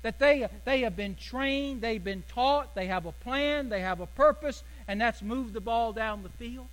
that 0.04 0.20
they, 0.20 0.48
they 0.66 0.82
have 0.82 0.96
been 0.96 1.16
trained, 1.16 1.82
they've 1.82 2.04
been 2.04 2.24
taught, 2.28 2.76
they 2.76 2.88
have 2.88 3.06
a 3.06 3.12
plan, 3.12 3.70
they 3.70 3.82
have 3.82 4.00
a 4.00 4.08
purpose, 4.08 4.64
and 4.92 5.00
that's 5.00 5.22
move 5.22 5.54
the 5.54 5.62
ball 5.62 5.94
down 5.94 6.22
the 6.22 6.30
field. 6.32 6.68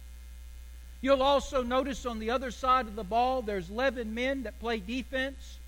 You'll 1.01 1.23
also 1.23 1.63
notice 1.63 2.05
on 2.05 2.19
the 2.19 2.31
other 2.31 2.51
side 2.51 2.89
of 2.89 2.97
the 2.97 3.05
ball, 3.05 3.43
there's 3.43 3.71
11 3.71 4.13
men 4.13 4.43
that 4.43 4.59
play 4.59 4.81
defense, 4.81 5.61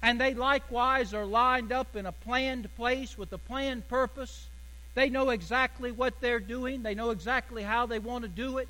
and 0.00 0.20
they 0.20 0.32
likewise 0.32 1.12
are 1.14 1.26
lined 1.26 1.72
up 1.72 1.96
in 1.96 2.06
a 2.06 2.12
planned 2.12 2.72
place 2.76 3.18
with 3.18 3.32
a 3.32 3.38
planned 3.38 3.88
purpose. 3.88 4.46
They 4.94 5.10
know 5.10 5.30
exactly 5.30 5.90
what 5.90 6.20
they're 6.20 6.38
doing, 6.38 6.84
they 6.84 6.94
know 6.94 7.10
exactly 7.10 7.64
how 7.64 7.86
they 7.86 7.98
want 7.98 8.22
to 8.22 8.28
do 8.28 8.58
it, 8.58 8.68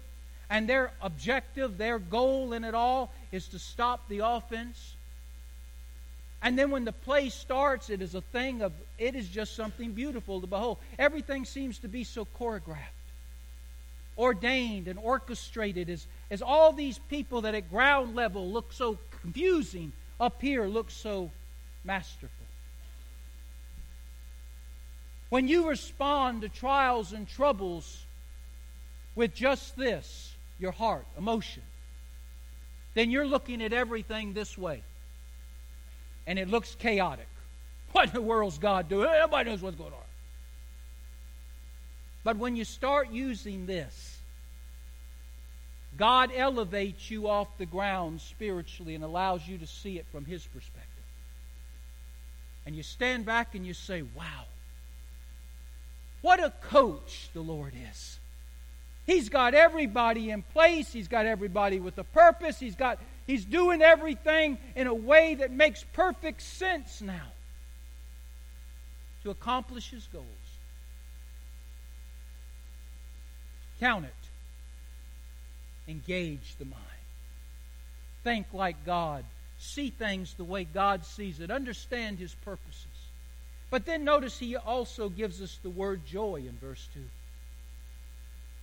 and 0.49 0.67
their 0.67 0.91
objective, 1.03 1.77
their 1.77 1.99
goal 1.99 2.55
in 2.55 2.65
it 2.65 2.75
all 2.75 3.13
is 3.33 3.49
to 3.49 3.59
stop 3.59 4.09
the 4.09 4.21
offense. 4.21 4.95
And 6.41 6.59
then 6.59 6.71
when 6.71 6.87
the 6.87 6.93
play 6.93 7.29
starts, 7.29 7.91
it 7.91 8.01
is 8.01 8.15
a 8.15 8.23
thing 8.23 8.63
of, 8.63 8.73
it 8.99 9.15
is 9.15 9.29
just 9.29 9.55
something 9.55 9.93
beautiful 9.93 10.41
to 10.41 10.47
behold. 10.47 10.79
Everything 10.99 11.45
seems 11.45 11.77
to 11.81 11.89
be 11.89 12.03
so 12.03 12.27
choreographed, 12.39 12.97
ordained, 14.21 14.87
and 14.87 14.99
orchestrated 14.99 15.89
as, 15.89 16.07
as 16.31 16.43
all 16.43 16.73
these 16.73 16.99
people 17.09 17.41
that 17.41 17.55
at 17.55 17.71
ground 17.71 18.15
level 18.15 18.51
look 18.51 18.73
so 18.73 18.99
confusing 19.23 19.93
up 20.21 20.43
here 20.43 20.67
look 20.67 20.91
so 20.91 21.31
masterful. 21.83 22.29
When 25.31 25.49
you 25.49 25.69
respond 25.69 26.43
to 26.43 26.49
trials 26.49 27.13
and 27.13 27.27
troubles 27.27 28.05
with 29.15 29.35
just 29.35 29.77
this, 29.77 30.35
your 30.59 30.73
heart, 30.73 31.07
emotion, 31.17 31.63
then 32.95 33.11
you're 33.11 33.27
looking 33.27 33.63
at 33.63 33.73
everything 33.73 34.35
this 34.35 34.59
way 34.59 34.83
and 36.27 36.39
it 36.39 36.49
looks 36.49 36.75
chaotic. 36.75 37.27
What 37.93 38.07
in 38.07 38.15
the 38.15 38.23
world's 38.23 38.59
God 38.59 38.89
doing? 38.89 39.11
Nobody 39.11 39.51
knows 39.51 39.63
what's 39.63 39.75
going 39.75 39.93
on. 39.93 39.99
But 42.23 42.37
when 42.37 42.55
you 42.55 42.65
start 42.65 43.11
using 43.11 43.67
this, 43.67 44.10
God 46.01 46.31
elevates 46.35 47.11
you 47.11 47.29
off 47.29 47.59
the 47.59 47.67
ground 47.67 48.23
spiritually 48.23 48.95
and 48.95 49.05
allows 49.05 49.47
you 49.47 49.59
to 49.59 49.67
see 49.67 49.99
it 49.99 50.07
from 50.11 50.25
His 50.25 50.47
perspective. 50.47 50.87
And 52.65 52.75
you 52.75 52.83
stand 52.83 53.27
back 53.27 53.55
and 53.55 53.67
you 53.67 53.75
say, 53.75 54.01
Wow, 54.01 54.47
what 56.23 56.43
a 56.43 56.55
coach 56.71 57.29
the 57.35 57.43
Lord 57.43 57.75
is. 57.93 58.19
He's 59.05 59.29
got 59.29 59.53
everybody 59.53 60.31
in 60.31 60.41
place. 60.41 60.91
He's 60.91 61.07
got 61.07 61.27
everybody 61.27 61.81
with 61.81 61.99
a 61.99 62.05
purpose. 62.05 62.59
He's 62.59 62.77
got 62.77 62.99
He's 63.27 63.45
doing 63.45 63.83
everything 63.83 64.57
in 64.75 64.87
a 64.87 64.95
way 64.95 65.35
that 65.35 65.53
makes 65.53 65.85
perfect 65.93 66.41
sense 66.41 67.03
now 67.03 67.33
to 69.23 69.29
accomplish 69.29 69.91
his 69.91 70.07
goals. 70.07 70.25
Count 73.79 74.07
it. 74.07 74.20
Engage 75.91 76.57
the 76.59 76.65
mind. 76.65 76.77
Think 78.25 78.47
like 78.53 78.85
God. 78.87 79.25
See 79.59 79.91
things 79.91 80.35
the 80.35 80.45
way 80.45 80.65
God 80.65 81.05
sees 81.05 81.41
it. 81.41 81.51
Understand 81.51 82.19
his 82.19 82.35
purposes. 82.45 82.87
But 83.71 83.87
then 83.87 84.05
notice 84.05 84.39
he 84.39 84.57
also 84.57 85.09
gives 85.09 85.43
us 85.43 85.59
the 85.63 85.71
word 85.71 86.07
joy 86.07 86.45
in 86.47 86.57
verse 86.61 86.89
2. 86.95 87.01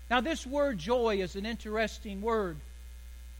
Now, 0.09 0.21
this 0.21 0.45
word 0.45 0.77
joy 0.77 1.17
is 1.17 1.35
an 1.35 1.45
interesting 1.45 2.21
word 2.21 2.57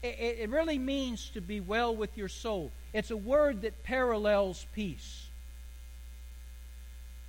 it, 0.02 0.48
really 0.48 0.78
means 0.78 1.30
to 1.30 1.40
be 1.40 1.60
well 1.60 1.94
with 1.94 2.16
your 2.16 2.28
soul. 2.28 2.70
It's 2.92 3.10
a 3.10 3.16
word 3.16 3.62
that 3.62 3.82
parallels 3.82 4.64
peace. 4.74 5.26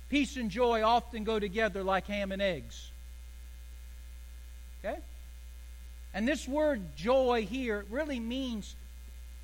Peace 0.08 0.36
and 0.36 0.50
joy 0.50 0.82
often 0.82 1.24
go 1.24 1.38
together 1.38 1.82
like 1.82 2.06
ham 2.06 2.32
and 2.32 2.40
eggs. 2.40 2.90
Okay? 4.84 4.98
And 6.12 6.26
this 6.26 6.48
word 6.48 6.96
joy 6.96 7.46
here 7.48 7.84
really 7.90 8.20
means 8.20 8.74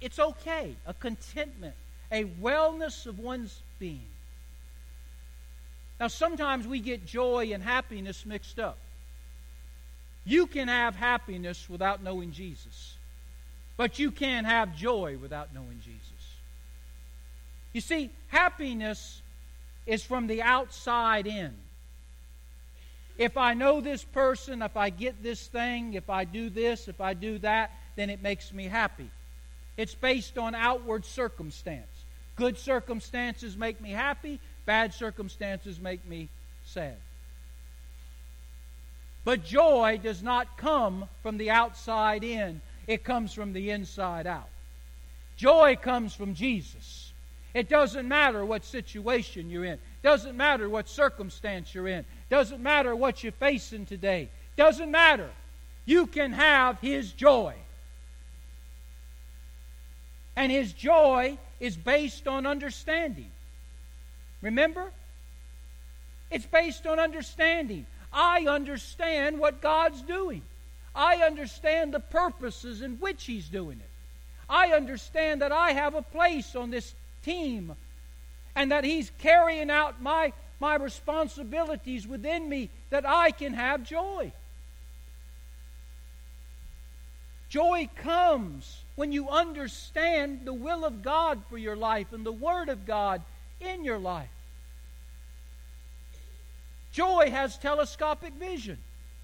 it's 0.00 0.18
okay, 0.18 0.74
a 0.86 0.94
contentment, 0.94 1.74
a 2.10 2.24
wellness 2.24 3.06
of 3.06 3.18
one's 3.18 3.62
being. 3.78 4.06
Now, 5.98 6.08
sometimes 6.08 6.66
we 6.66 6.80
get 6.80 7.06
joy 7.06 7.52
and 7.52 7.62
happiness 7.62 8.26
mixed 8.26 8.58
up. 8.58 8.76
You 10.24 10.46
can 10.46 10.68
have 10.68 10.96
happiness 10.96 11.70
without 11.70 12.02
knowing 12.02 12.32
Jesus. 12.32 12.96
But 13.76 13.98
you 13.98 14.10
can't 14.10 14.46
have 14.46 14.74
joy 14.76 15.16
without 15.20 15.54
knowing 15.54 15.80
Jesus. 15.82 16.02
You 17.72 17.80
see, 17.80 18.10
happiness 18.28 19.22
is 19.86 20.02
from 20.02 20.26
the 20.26 20.42
outside 20.42 21.26
in. 21.26 21.54
If 23.18 23.36
I 23.36 23.54
know 23.54 23.80
this 23.80 24.04
person, 24.04 24.62
if 24.62 24.76
I 24.76 24.90
get 24.90 25.22
this 25.22 25.46
thing, 25.46 25.94
if 25.94 26.10
I 26.10 26.24
do 26.24 26.50
this, 26.50 26.88
if 26.88 27.00
I 27.00 27.14
do 27.14 27.38
that, 27.38 27.70
then 27.96 28.10
it 28.10 28.22
makes 28.22 28.52
me 28.52 28.64
happy. 28.64 29.10
It's 29.76 29.94
based 29.94 30.38
on 30.38 30.54
outward 30.54 31.04
circumstance. 31.04 31.86
Good 32.36 32.58
circumstances 32.58 33.56
make 33.56 33.80
me 33.80 33.90
happy, 33.90 34.40
bad 34.66 34.92
circumstances 34.92 35.80
make 35.80 36.06
me 36.06 36.28
sad. 36.66 36.96
But 39.24 39.44
joy 39.44 39.98
does 40.02 40.22
not 40.22 40.56
come 40.58 41.06
from 41.22 41.38
the 41.38 41.50
outside 41.50 42.22
in, 42.22 42.60
it 42.86 43.02
comes 43.02 43.32
from 43.32 43.52
the 43.54 43.70
inside 43.70 44.26
out. 44.26 44.48
Joy 45.36 45.76
comes 45.80 46.14
from 46.14 46.34
Jesus. 46.34 47.12
It 47.52 47.68
doesn't 47.68 48.06
matter 48.06 48.44
what 48.44 48.64
situation 48.64 49.50
you're 49.50 49.64
in. 49.64 49.78
Doesn't 50.06 50.36
matter 50.36 50.68
what 50.68 50.88
circumstance 50.88 51.74
you're 51.74 51.88
in. 51.88 52.04
Doesn't 52.30 52.62
matter 52.62 52.94
what 52.94 53.24
you're 53.24 53.32
facing 53.32 53.86
today. 53.86 54.28
Doesn't 54.56 54.92
matter. 54.92 55.28
You 55.84 56.06
can 56.06 56.32
have 56.32 56.78
His 56.78 57.10
joy. 57.10 57.54
And 60.36 60.52
His 60.52 60.72
joy 60.72 61.38
is 61.58 61.76
based 61.76 62.28
on 62.28 62.46
understanding. 62.46 63.32
Remember? 64.42 64.92
It's 66.30 66.46
based 66.46 66.86
on 66.86 67.00
understanding. 67.00 67.84
I 68.12 68.46
understand 68.46 69.40
what 69.40 69.60
God's 69.60 70.02
doing. 70.02 70.42
I 70.94 71.16
understand 71.16 71.92
the 71.92 71.98
purposes 71.98 72.80
in 72.80 72.98
which 72.98 73.24
He's 73.24 73.48
doing 73.48 73.80
it. 73.80 73.90
I 74.48 74.68
understand 74.68 75.42
that 75.42 75.50
I 75.50 75.72
have 75.72 75.96
a 75.96 76.02
place 76.02 76.54
on 76.54 76.70
this 76.70 76.94
team 77.24 77.74
and 78.56 78.72
that 78.72 78.82
He's 78.82 79.12
carrying 79.18 79.70
out 79.70 80.02
my, 80.02 80.32
my 80.58 80.74
responsibilities 80.74 82.08
within 82.08 82.48
me 82.48 82.70
that 82.90 83.06
I 83.06 83.30
can 83.30 83.52
have 83.52 83.84
joy. 83.84 84.32
Joy 87.48 87.88
comes 87.96 88.82
when 88.96 89.12
you 89.12 89.28
understand 89.28 90.40
the 90.44 90.54
will 90.54 90.84
of 90.84 91.02
God 91.02 91.42
for 91.48 91.58
your 91.58 91.76
life 91.76 92.12
and 92.12 92.24
the 92.26 92.32
Word 92.32 92.68
of 92.68 92.86
God 92.86 93.22
in 93.60 93.84
your 93.84 93.98
life. 93.98 94.30
Joy 96.92 97.30
has 97.30 97.58
telescopic 97.58 98.32
vision. 98.34 98.78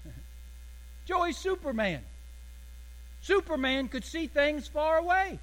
Joey's 1.05 1.37
Superman. 1.37 2.01
Superman 3.23 3.87
could 3.87 4.05
see 4.05 4.27
things 4.27 4.67
far 4.67 4.97
away. 4.97 5.39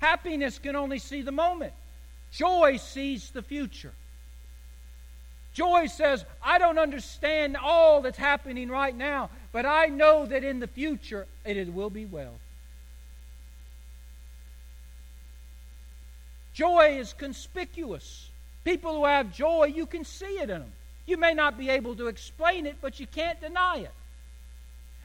Happiness 0.00 0.58
can 0.58 0.74
only 0.74 0.98
see 0.98 1.20
the 1.20 1.32
moment. 1.32 1.74
Joy 2.32 2.78
sees 2.78 3.30
the 3.30 3.42
future. 3.42 3.92
Joy 5.52 5.86
says, 5.86 6.24
I 6.42 6.58
don't 6.58 6.78
understand 6.78 7.58
all 7.58 8.00
that's 8.00 8.16
happening 8.16 8.70
right 8.70 8.96
now, 8.96 9.28
but 9.52 9.66
I 9.66 9.86
know 9.86 10.24
that 10.24 10.42
in 10.42 10.58
the 10.60 10.66
future 10.66 11.26
it 11.44 11.72
will 11.72 11.90
be 11.90 12.06
well. 12.06 12.32
Joy 16.54 16.98
is 16.98 17.12
conspicuous. 17.12 18.30
People 18.64 18.96
who 18.96 19.04
have 19.04 19.34
joy, 19.34 19.66
you 19.66 19.86
can 19.86 20.04
see 20.04 20.38
it 20.38 20.42
in 20.42 20.60
them. 20.60 20.72
You 21.06 21.16
may 21.16 21.34
not 21.34 21.58
be 21.58 21.68
able 21.68 21.96
to 21.96 22.06
explain 22.06 22.64
it, 22.66 22.76
but 22.80 23.00
you 23.00 23.06
can't 23.06 23.40
deny 23.40 23.78
it. 23.78 23.90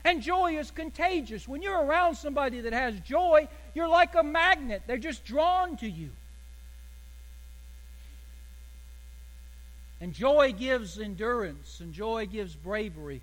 And 0.06 0.22
joy 0.22 0.58
is 0.58 0.72
contagious. 0.72 1.48
When 1.48 1.62
you're 1.62 1.84
around 1.84 2.16
somebody 2.16 2.62
that 2.62 2.74
has 2.74 2.98
joy, 3.02 3.50
you're 3.74 3.88
like 3.90 4.16
a 4.16 4.24
magnet, 4.24 4.84
they're 4.88 4.98
just 4.98 5.26
drawn 5.26 5.76
to 5.78 5.90
you. 5.90 6.12
And 10.00 10.14
joy 10.14 10.54
gives 10.54 11.00
endurance, 11.00 11.80
and 11.80 11.94
joy 11.94 12.28
gives 12.28 12.56
bravery. 12.56 13.22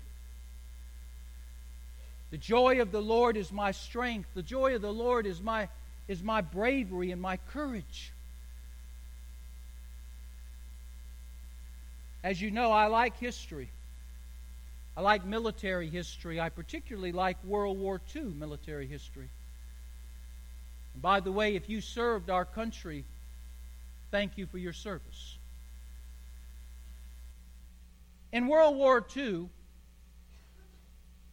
The 2.31 2.37
joy 2.37 2.81
of 2.81 2.91
the 2.91 3.01
Lord 3.01 3.37
is 3.37 3.51
my 3.51 3.71
strength. 3.71 4.29
The 4.33 4.41
joy 4.41 4.75
of 4.75 4.81
the 4.81 4.91
Lord 4.91 5.25
is 5.25 5.41
my, 5.41 5.69
is 6.07 6.21
my 6.21 6.41
bravery 6.41 7.11
and 7.11 7.21
my 7.21 7.37
courage. 7.37 8.11
As 12.23 12.41
you 12.41 12.51
know, 12.51 12.71
I 12.71 12.87
like 12.87 13.17
history. 13.19 13.69
I 14.97 15.01
like 15.01 15.25
military 15.25 15.89
history. 15.89 16.39
I 16.39 16.49
particularly 16.49 17.11
like 17.11 17.37
World 17.43 17.79
War 17.79 18.01
II 18.15 18.23
military 18.23 18.87
history. 18.87 19.29
And 20.93 21.01
by 21.01 21.19
the 21.19 21.31
way, 21.31 21.55
if 21.55 21.69
you 21.69 21.79
served 21.79 22.29
our 22.29 22.45
country 22.45 23.05
Thank 24.15 24.37
you 24.37 24.45
for 24.45 24.57
your 24.57 24.71
service. 24.71 25.37
In 28.35 28.47
World 28.47 28.75
War 28.75 29.01
II, 29.15 29.47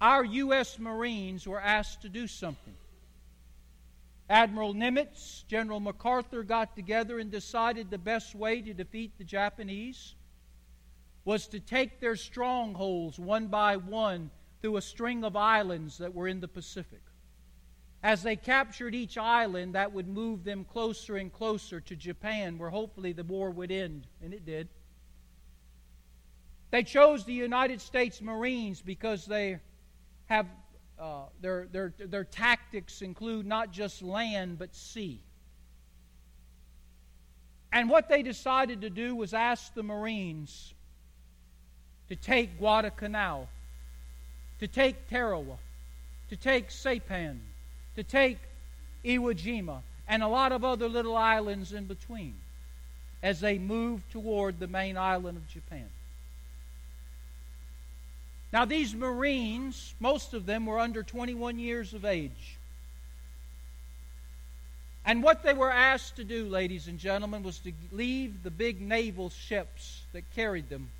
our 0.01 0.25
U.S. 0.25 0.79
Marines 0.79 1.49
were 1.49 1.61
asked 1.61 2.03
to 2.03 2.09
do 2.09 2.29
something. 2.29 2.77
Admiral 4.31 4.73
Nimitz, 4.73 5.45
General 5.49 5.81
MacArthur 5.81 6.45
got 6.45 6.77
together 6.77 7.19
and 7.19 7.29
decided 7.29 7.91
the 7.91 7.99
best 7.99 8.37
way 8.37 8.63
to 8.63 8.73
defeat 8.73 9.19
the 9.19 9.25
Japanese 9.25 10.15
was 11.25 11.49
to 11.49 11.59
take 11.59 11.99
their 11.99 12.15
strongholds 12.15 13.19
one 13.19 13.49
by 13.49 13.79
one 13.79 14.31
through 14.61 14.77
a 14.77 14.81
string 14.81 15.25
of 15.25 15.35
islands 15.35 15.99
that 15.99 16.15
were 16.15 16.29
in 16.29 16.39
the 16.39 16.47
Pacific. 16.47 17.03
As 18.05 18.23
they 18.23 18.37
captured 18.37 18.95
each 18.95 19.19
island, 19.19 19.75
that 19.75 19.93
would 19.93 20.07
move 20.07 20.45
them 20.45 20.65
closer 20.65 21.17
and 21.17 21.33
closer 21.33 21.81
to 21.81 21.97
Japan, 21.97 22.59
where 22.59 22.71
hopefully 22.71 23.13
the 23.13 23.25
war 23.25 23.51
would 23.51 23.73
end, 23.73 24.07
and 24.23 24.33
it 24.33 24.47
did. 24.47 24.69
They 26.73 26.83
chose 26.83 27.27
the 27.27 27.35
United 27.35 27.83
States 27.83 28.23
Marines 28.23 28.81
because 28.81 29.27
they 29.27 29.59
have 30.27 30.47
uh, 30.99 31.25
their, 31.43 31.69
their, 31.71 31.93
their 31.99 32.25
tactics 32.25 33.03
include 33.03 33.45
not 33.45 33.73
just 33.73 34.03
land 34.03 34.59
but 34.59 34.75
sea. 34.75 35.21
And 37.71 37.91
what 37.91 38.09
they 38.09 38.23
decided 38.23 38.81
to 38.81 38.91
do 38.91 39.15
was 39.15 39.35
ask 39.35 39.75
the 39.75 39.83
Marines 39.83 40.73
to 42.09 42.17
take 42.17 42.59
Guadalcanal, 42.59 43.51
to 44.59 44.67
take 44.67 45.11
Tarawa, 45.11 45.59
to 46.31 46.37
take 46.37 46.71
Saipan, 46.71 47.41
to 47.97 48.03
take 48.03 48.39
Iwo 49.05 49.35
Jima, 49.35 49.83
and 50.09 50.23
a 50.23 50.29
lot 50.29 50.53
of 50.53 50.65
other 50.65 50.89
little 50.89 51.19
islands 51.19 51.75
in 51.75 51.85
between 51.85 52.35
as 53.23 53.41
they 53.41 53.59
moved 53.59 54.11
toward 54.11 54.59
the 54.59 54.67
main 54.67 54.97
island 54.97 55.37
of 55.37 55.47
Japan. 55.49 55.89
Now, 58.53 58.67
these 58.67 58.95
Marines, 58.95 59.95
most 59.99 60.35
of 60.35 60.45
them 60.45 60.67
were 60.67 60.79
under 60.79 61.03
21 61.03 61.59
years 61.59 61.95
of 61.95 62.05
age. 62.05 62.59
And 65.05 65.23
what 65.23 65.43
they 65.43 65.55
were 65.55 65.73
asked 65.73 66.17
to 66.17 66.25
do, 66.25 66.47
ladies 66.47 66.87
and 66.87 66.99
gentlemen, 66.99 67.43
was 67.43 67.59
to 67.61 67.73
leave 67.91 68.43
the 68.43 68.51
big 68.51 68.81
naval 68.81 69.31
ships 69.31 70.03
that 70.13 70.23
carried 70.35 70.69
them 70.69 70.91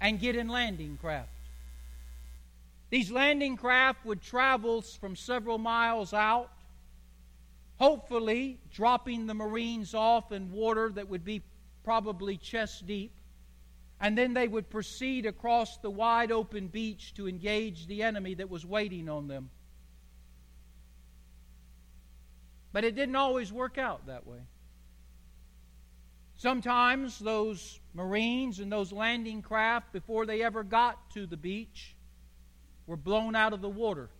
and 0.00 0.18
get 0.18 0.34
in 0.34 0.48
landing 0.48 0.98
craft. 1.00 1.28
These 2.90 3.10
landing 3.10 3.56
craft 3.56 4.04
would 4.04 4.22
travel 4.22 4.82
from 4.82 5.16
several 5.16 5.58
miles 5.58 6.12
out, 6.12 6.50
hopefully 7.78 8.58
dropping 8.72 9.26
the 9.26 9.34
Marines 9.34 9.94
off 9.94 10.32
in 10.32 10.52
water 10.52 10.90
that 10.90 11.08
would 11.08 11.24
be 11.24 11.42
probably 11.84 12.36
chest 12.36 12.86
deep. 12.86 13.12
And 14.04 14.18
then 14.18 14.34
they 14.34 14.46
would 14.46 14.68
proceed 14.68 15.24
across 15.24 15.78
the 15.78 15.88
wide 15.88 16.30
open 16.30 16.66
beach 16.66 17.14
to 17.14 17.26
engage 17.26 17.86
the 17.86 18.02
enemy 18.02 18.34
that 18.34 18.50
was 18.50 18.66
waiting 18.66 19.08
on 19.08 19.28
them. 19.28 19.48
But 22.70 22.84
it 22.84 22.94
didn't 22.94 23.16
always 23.16 23.50
work 23.50 23.78
out 23.78 24.08
that 24.08 24.26
way. 24.26 24.40
Sometimes 26.36 27.18
those 27.18 27.80
Marines 27.94 28.60
and 28.60 28.70
those 28.70 28.92
landing 28.92 29.40
craft, 29.40 29.90
before 29.90 30.26
they 30.26 30.42
ever 30.42 30.62
got 30.64 31.10
to 31.12 31.24
the 31.24 31.38
beach, 31.38 31.96
were 32.86 32.98
blown 32.98 33.34
out 33.34 33.54
of 33.54 33.62
the 33.62 33.70
water 33.70 34.10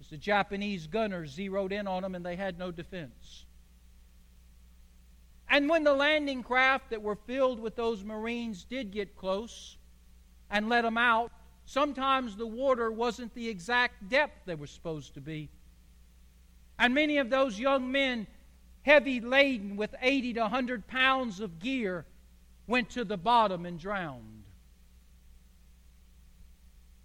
as 0.00 0.06
the 0.10 0.16
Japanese 0.16 0.86
gunners 0.86 1.32
zeroed 1.32 1.72
in 1.72 1.88
on 1.88 2.04
them 2.04 2.14
and 2.14 2.24
they 2.24 2.36
had 2.36 2.56
no 2.56 2.70
defense. 2.70 3.46
And 5.54 5.68
when 5.68 5.84
the 5.84 5.94
landing 5.94 6.42
craft 6.42 6.90
that 6.90 7.00
were 7.00 7.14
filled 7.14 7.60
with 7.60 7.76
those 7.76 8.02
Marines 8.02 8.64
did 8.64 8.90
get 8.90 9.14
close 9.14 9.76
and 10.50 10.68
let 10.68 10.82
them 10.82 10.98
out, 10.98 11.30
sometimes 11.64 12.36
the 12.36 12.44
water 12.44 12.90
wasn't 12.90 13.32
the 13.36 13.48
exact 13.48 14.08
depth 14.08 14.46
they 14.46 14.56
were 14.56 14.66
supposed 14.66 15.14
to 15.14 15.20
be. 15.20 15.48
And 16.76 16.92
many 16.92 17.18
of 17.18 17.30
those 17.30 17.56
young 17.56 17.92
men 17.92 18.26
heavy 18.82 19.20
laden 19.20 19.76
with 19.76 19.94
80 20.02 20.32
to 20.32 20.40
100 20.40 20.88
pounds 20.88 21.38
of 21.38 21.60
gear, 21.60 22.04
went 22.66 22.90
to 22.90 23.04
the 23.04 23.16
bottom 23.16 23.64
and 23.64 23.78
drowned. 23.78 24.42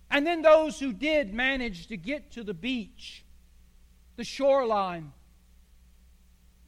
And 0.09 0.25
then 0.25 0.41
those 0.41 0.79
who 0.79 0.91
did 0.91 1.35
manage 1.35 1.85
to 1.89 1.97
get 1.97 2.31
to 2.31 2.43
the 2.43 2.55
beach, 2.55 3.23
the 4.15 4.23
shoreline, 4.23 5.13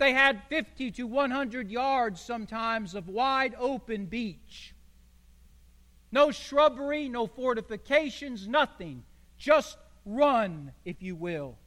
they 0.01 0.11
had 0.13 0.41
50 0.49 0.91
to 0.91 1.07
100 1.07 1.71
yards 1.71 2.19
sometimes 2.19 2.95
of 2.95 3.07
wide 3.07 3.55
open 3.57 4.07
beach. 4.07 4.73
No 6.11 6.31
shrubbery, 6.31 7.07
no 7.07 7.27
fortifications, 7.27 8.47
nothing. 8.47 9.03
Just 9.37 9.77
run, 10.05 10.73
if 10.83 11.01
you 11.01 11.15
will 11.15 11.57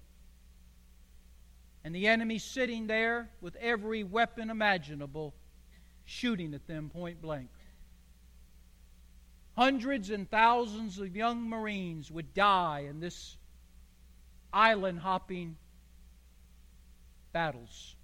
and 1.84 1.94
the 1.94 2.08
enemy 2.08 2.38
sitting 2.38 2.86
there 2.86 3.28
with 3.42 3.54
every 3.56 4.02
weapon 4.02 4.48
imaginable, 4.48 5.34
shooting 6.06 6.54
at 6.54 6.66
them 6.66 6.88
point 6.88 7.20
blank. 7.20 7.50
Hundreds 9.54 10.10
and 10.10 10.28
thousands 10.30 10.98
of 10.98 11.14
young 11.14 11.48
Marines 11.48 12.10
would 12.10 12.32
die 12.32 12.86
in 12.88 13.00
this 13.00 13.36
island 14.52 14.98
hopping 14.98 15.56
battles. 17.32 17.94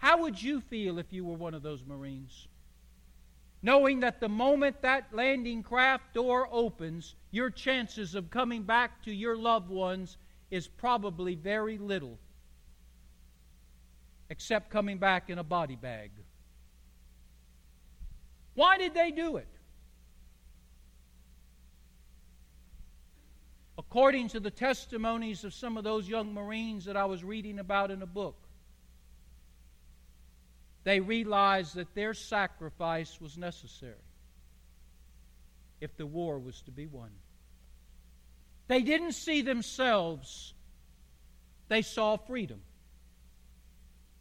How 0.00 0.22
would 0.22 0.42
you 0.42 0.60
feel 0.60 0.98
if 0.98 1.12
you 1.12 1.24
were 1.24 1.36
one 1.36 1.54
of 1.54 1.62
those 1.62 1.82
Marines? 1.84 2.48
knowing 3.62 4.00
that 4.00 4.20
the 4.20 4.28
moment 4.28 4.80
that 4.82 5.12
landing 5.12 5.62
craft 5.62 6.14
door 6.14 6.48
opens, 6.50 7.14
your 7.30 7.50
chances 7.50 8.14
of 8.14 8.30
coming 8.30 8.62
back 8.62 9.02
to 9.02 9.12
your 9.12 9.36
loved 9.36 9.68
ones 9.68 10.16
is 10.50 10.66
probably 10.66 11.34
very 11.34 11.76
little, 11.76 12.18
except 14.30 14.70
coming 14.70 14.98
back 14.98 15.28
in 15.28 15.38
a 15.38 15.44
body 15.44 15.76
bag. 15.76 16.10
Why 18.54 18.78
did 18.78 18.94
they 18.94 19.10
do 19.10 19.36
it? 19.36 19.48
According 23.78 24.28
to 24.28 24.40
the 24.40 24.50
testimonies 24.50 25.44
of 25.44 25.54
some 25.54 25.76
of 25.76 25.84
those 25.84 26.08
young 26.08 26.32
Marines 26.32 26.84
that 26.84 26.96
I 26.96 27.04
was 27.04 27.24
reading 27.24 27.58
about 27.58 27.90
in 27.90 28.02
a 28.02 28.06
book, 28.06 28.36
they 30.84 31.00
realized 31.00 31.74
that 31.74 31.94
their 31.94 32.14
sacrifice 32.14 33.20
was 33.20 33.36
necessary 33.36 33.94
if 35.80 35.96
the 35.96 36.06
war 36.06 36.38
was 36.38 36.60
to 36.62 36.70
be 36.70 36.86
won. 36.86 37.10
They 38.68 38.82
didn't 38.82 39.12
see 39.12 39.42
themselves, 39.42 40.54
they 41.68 41.82
saw 41.82 42.16
freedom. 42.16 42.60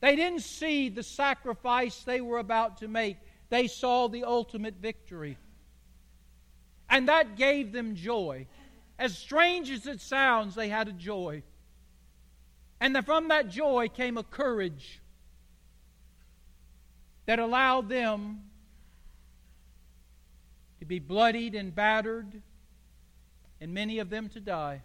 They 0.02 0.16
didn't 0.16 0.44
see 0.44 0.88
the 0.88 1.04
sacrifice 1.04 2.04
they 2.04 2.22
were 2.22 2.40
about 2.40 2.78
to 2.78 2.88
make, 2.88 3.18
they 3.50 3.68
saw 3.68 4.08
the 4.08 4.24
ultimate 4.24 4.76
victory. 4.76 5.38
And 6.90 7.08
that 7.10 7.36
gave 7.36 7.72
them 7.72 7.96
joy. 7.96 8.48
As 8.98 9.18
strange 9.18 9.70
as 9.70 9.88
it 9.88 10.02
sounds, 10.02 10.56
they 10.56 10.70
had 10.70 10.88
a 10.88 10.94
joy. 10.94 11.44
And 12.82 12.98
from 13.06 13.28
that 13.28 13.50
joy 13.50 13.90
came 13.90 14.18
a 14.18 14.24
courage 14.24 15.02
that 17.30 17.38
allowed 17.38 17.88
them 17.90 18.40
to 20.80 20.86
be 20.86 20.98
bloodied 20.98 21.54
and 21.54 21.76
battered, 21.76 22.42
and 23.62 23.72
many 23.72 24.00
of 24.00 24.10
them 24.10 24.30
to 24.30 24.40
die. 24.40 24.82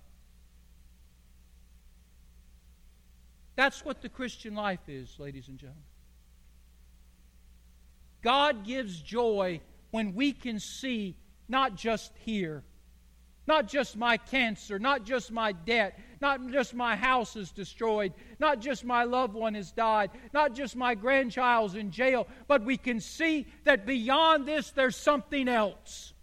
That's 3.56 3.82
what 3.82 4.02
the 4.02 4.10
Christian 4.10 4.54
life 4.54 4.86
is, 4.88 5.18
ladies 5.18 5.48
and 5.48 5.56
gentlemen. 5.56 5.84
God 8.20 8.62
gives 8.66 9.00
joy 9.00 9.62
when 9.90 10.14
we 10.14 10.32
can 10.32 10.60
see 10.60 11.16
not 11.48 11.76
just 11.76 12.12
here, 12.26 12.62
not 13.46 13.68
just 13.68 13.96
my 13.96 14.16
cancer, 14.16 14.78
not 14.78 15.04
just 15.04 15.30
my 15.30 15.52
debt, 15.52 15.98
not 16.20 16.50
just 16.50 16.72
my 16.72 16.96
house 16.96 17.36
is 17.36 17.50
destroyed, 17.50 18.12
not 18.38 18.60
just 18.60 18.84
my 18.84 19.04
loved 19.04 19.34
one 19.34 19.54
has 19.54 19.70
died, 19.70 20.10
not 20.32 20.54
just 20.54 20.76
my 20.76 20.94
grandchild's 20.94 21.74
in 21.74 21.90
jail, 21.90 22.26
but 22.48 22.64
we 22.64 22.78
can 22.78 23.00
see 23.00 23.46
that 23.64 23.84
beyond 23.84 24.46
this 24.46 24.70
there's 24.70 24.96
something 24.96 25.48
else. 25.48 26.14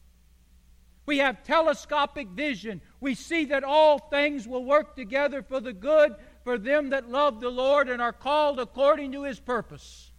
We 1.06 1.20
have 1.20 1.44
telescopic 1.44 2.30
vision. 2.30 2.82
We 3.00 3.16
see 3.16 3.46
that 3.46 3.64
all 3.64 4.00
things 4.00 4.48
will 4.48 4.64
work 4.64 4.96
together 4.96 5.44
for 5.44 5.60
the 5.60 5.74
good 5.74 6.16
for 6.44 6.58
them 6.58 6.90
that 6.90 7.10
love 7.10 7.40
the 7.40 7.50
Lord 7.50 7.90
and 7.90 8.02
are 8.02 8.14
called 8.14 8.60
according 8.60 9.12
to 9.12 9.24
his 9.24 9.40
purpose. 9.40 10.10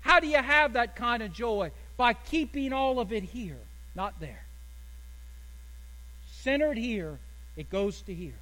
How 0.00 0.18
do 0.18 0.26
you 0.26 0.38
have 0.38 0.72
that 0.72 0.96
kind 0.96 1.22
of 1.22 1.32
joy? 1.32 1.70
By 1.96 2.14
keeping 2.14 2.72
all 2.72 2.98
of 2.98 3.12
it 3.12 3.22
here 3.22 3.65
not 3.96 4.20
there. 4.20 4.44
Centered 6.42 6.76
here, 6.76 7.18
it 7.56 7.70
goes 7.70 8.02
to 8.02 8.14
here. 8.14 8.38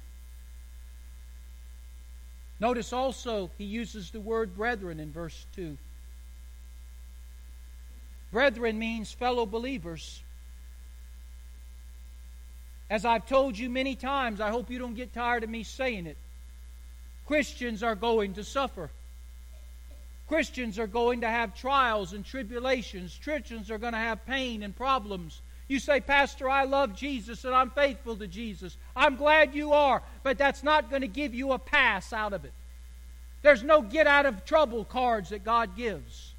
Notice 2.59 2.93
also 2.93 3.49
he 3.57 3.63
uses 3.63 4.11
the 4.11 4.19
word 4.19 4.55
brethren 4.55 4.99
in 4.99 5.11
verse 5.11 5.45
2. 5.55 5.77
Brethren 8.31 8.77
means 8.77 9.11
fellow 9.11 9.45
believers. 9.45 10.21
As 12.89 13.05
I've 13.05 13.25
told 13.25 13.57
you 13.57 13.69
many 13.69 13.95
times, 13.95 14.39
I 14.39 14.51
hope 14.51 14.69
you 14.69 14.77
don't 14.77 14.93
get 14.93 15.13
tired 15.13 15.43
of 15.43 15.49
me 15.49 15.63
saying 15.63 16.05
it. 16.05 16.17
Christians 17.25 17.81
are 17.81 17.95
going 17.95 18.33
to 18.33 18.43
suffer. 18.43 18.89
Christians 20.27 20.79
are 20.79 20.87
going 20.87 21.21
to 21.21 21.29
have 21.29 21.55
trials 21.55 22.13
and 22.13 22.25
tribulations. 22.25 23.19
Christians 23.23 23.69
are 23.69 23.77
going 23.77 23.93
to 23.93 23.99
have 23.99 24.25
pain 24.25 24.63
and 24.63 24.75
problems. 24.75 25.41
You 25.67 25.79
say, 25.79 25.99
Pastor, 25.99 26.49
I 26.49 26.65
love 26.65 26.95
Jesus 26.95 27.43
and 27.43 27.55
I'm 27.55 27.71
faithful 27.71 28.15
to 28.17 28.27
Jesus. 28.27 28.77
I'm 28.95 29.15
glad 29.15 29.55
you 29.55 29.73
are, 29.73 30.03
but 30.21 30.37
that's 30.37 30.61
not 30.63 30.89
going 30.89 31.01
to 31.01 31.07
give 31.07 31.33
you 31.33 31.53
a 31.53 31.59
pass 31.59 32.13
out 32.13 32.33
of 32.33 32.45
it. 32.45 32.53
There's 33.41 33.63
no 33.63 33.81
get 33.81 34.07
out 34.07 34.25
of 34.25 34.45
trouble 34.45 34.85
cards 34.85 35.29
that 35.29 35.43
God 35.43 35.75
gives. 35.75 36.33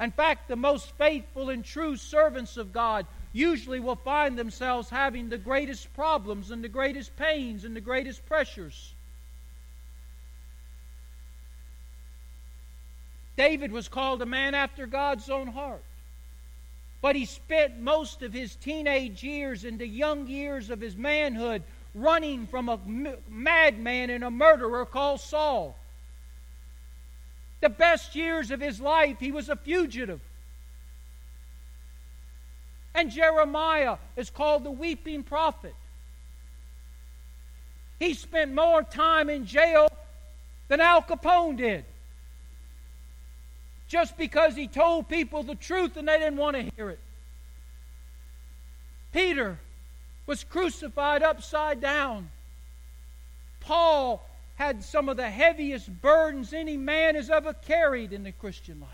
In 0.00 0.10
fact, 0.10 0.48
the 0.48 0.56
most 0.56 0.90
faithful 0.96 1.50
and 1.50 1.64
true 1.64 1.96
servants 1.96 2.56
of 2.56 2.72
God 2.72 3.06
usually 3.32 3.78
will 3.78 3.96
find 3.96 4.36
themselves 4.36 4.88
having 4.90 5.28
the 5.28 5.38
greatest 5.38 5.92
problems 5.94 6.50
and 6.50 6.64
the 6.64 6.68
greatest 6.68 7.14
pains 7.16 7.64
and 7.64 7.76
the 7.76 7.80
greatest 7.80 8.26
pressures. 8.26 8.94
David 13.36 13.70
was 13.72 13.88
called 13.88 14.20
a 14.22 14.26
man 14.26 14.54
after 14.54 14.86
God's 14.86 15.30
own 15.30 15.46
heart. 15.46 15.82
But 17.02 17.16
he 17.16 17.24
spent 17.24 17.78
most 17.78 18.22
of 18.22 18.32
his 18.32 18.56
teenage 18.56 19.22
years 19.22 19.64
and 19.64 19.78
the 19.78 19.86
young 19.86 20.26
years 20.26 20.68
of 20.70 20.80
his 20.80 20.96
manhood 20.96 21.62
running 21.94 22.46
from 22.46 22.68
a 22.68 22.78
madman 23.28 24.10
and 24.10 24.22
a 24.22 24.30
murderer 24.30 24.84
called 24.84 25.20
Saul. 25.20 25.76
The 27.60 27.70
best 27.70 28.14
years 28.14 28.50
of 28.50 28.60
his 28.60 28.80
life, 28.80 29.18
he 29.18 29.32
was 29.32 29.48
a 29.48 29.56
fugitive. 29.56 30.20
And 32.94 33.10
Jeremiah 33.10 33.96
is 34.16 34.30
called 34.30 34.64
the 34.64 34.70
weeping 34.70 35.22
prophet. 35.22 35.74
He 37.98 38.14
spent 38.14 38.54
more 38.54 38.82
time 38.82 39.28
in 39.30 39.46
jail 39.46 39.88
than 40.68 40.80
Al 40.80 41.02
Capone 41.02 41.56
did 41.56 41.84
just 43.90 44.16
because 44.16 44.54
he 44.54 44.68
told 44.68 45.08
people 45.08 45.42
the 45.42 45.56
truth 45.56 45.96
and 45.96 46.06
they 46.06 46.16
didn't 46.16 46.36
want 46.36 46.56
to 46.56 46.62
hear 46.76 46.90
it. 46.90 47.00
Peter 49.12 49.58
was 50.26 50.44
crucified 50.44 51.24
upside 51.24 51.80
down. 51.80 52.30
Paul 53.58 54.24
had 54.54 54.84
some 54.84 55.08
of 55.08 55.16
the 55.16 55.28
heaviest 55.28 55.90
burdens 56.00 56.52
any 56.52 56.76
man 56.76 57.16
has 57.16 57.30
ever 57.30 57.52
carried 57.52 58.12
in 58.12 58.22
the 58.22 58.30
Christian 58.30 58.80
life. 58.80 58.90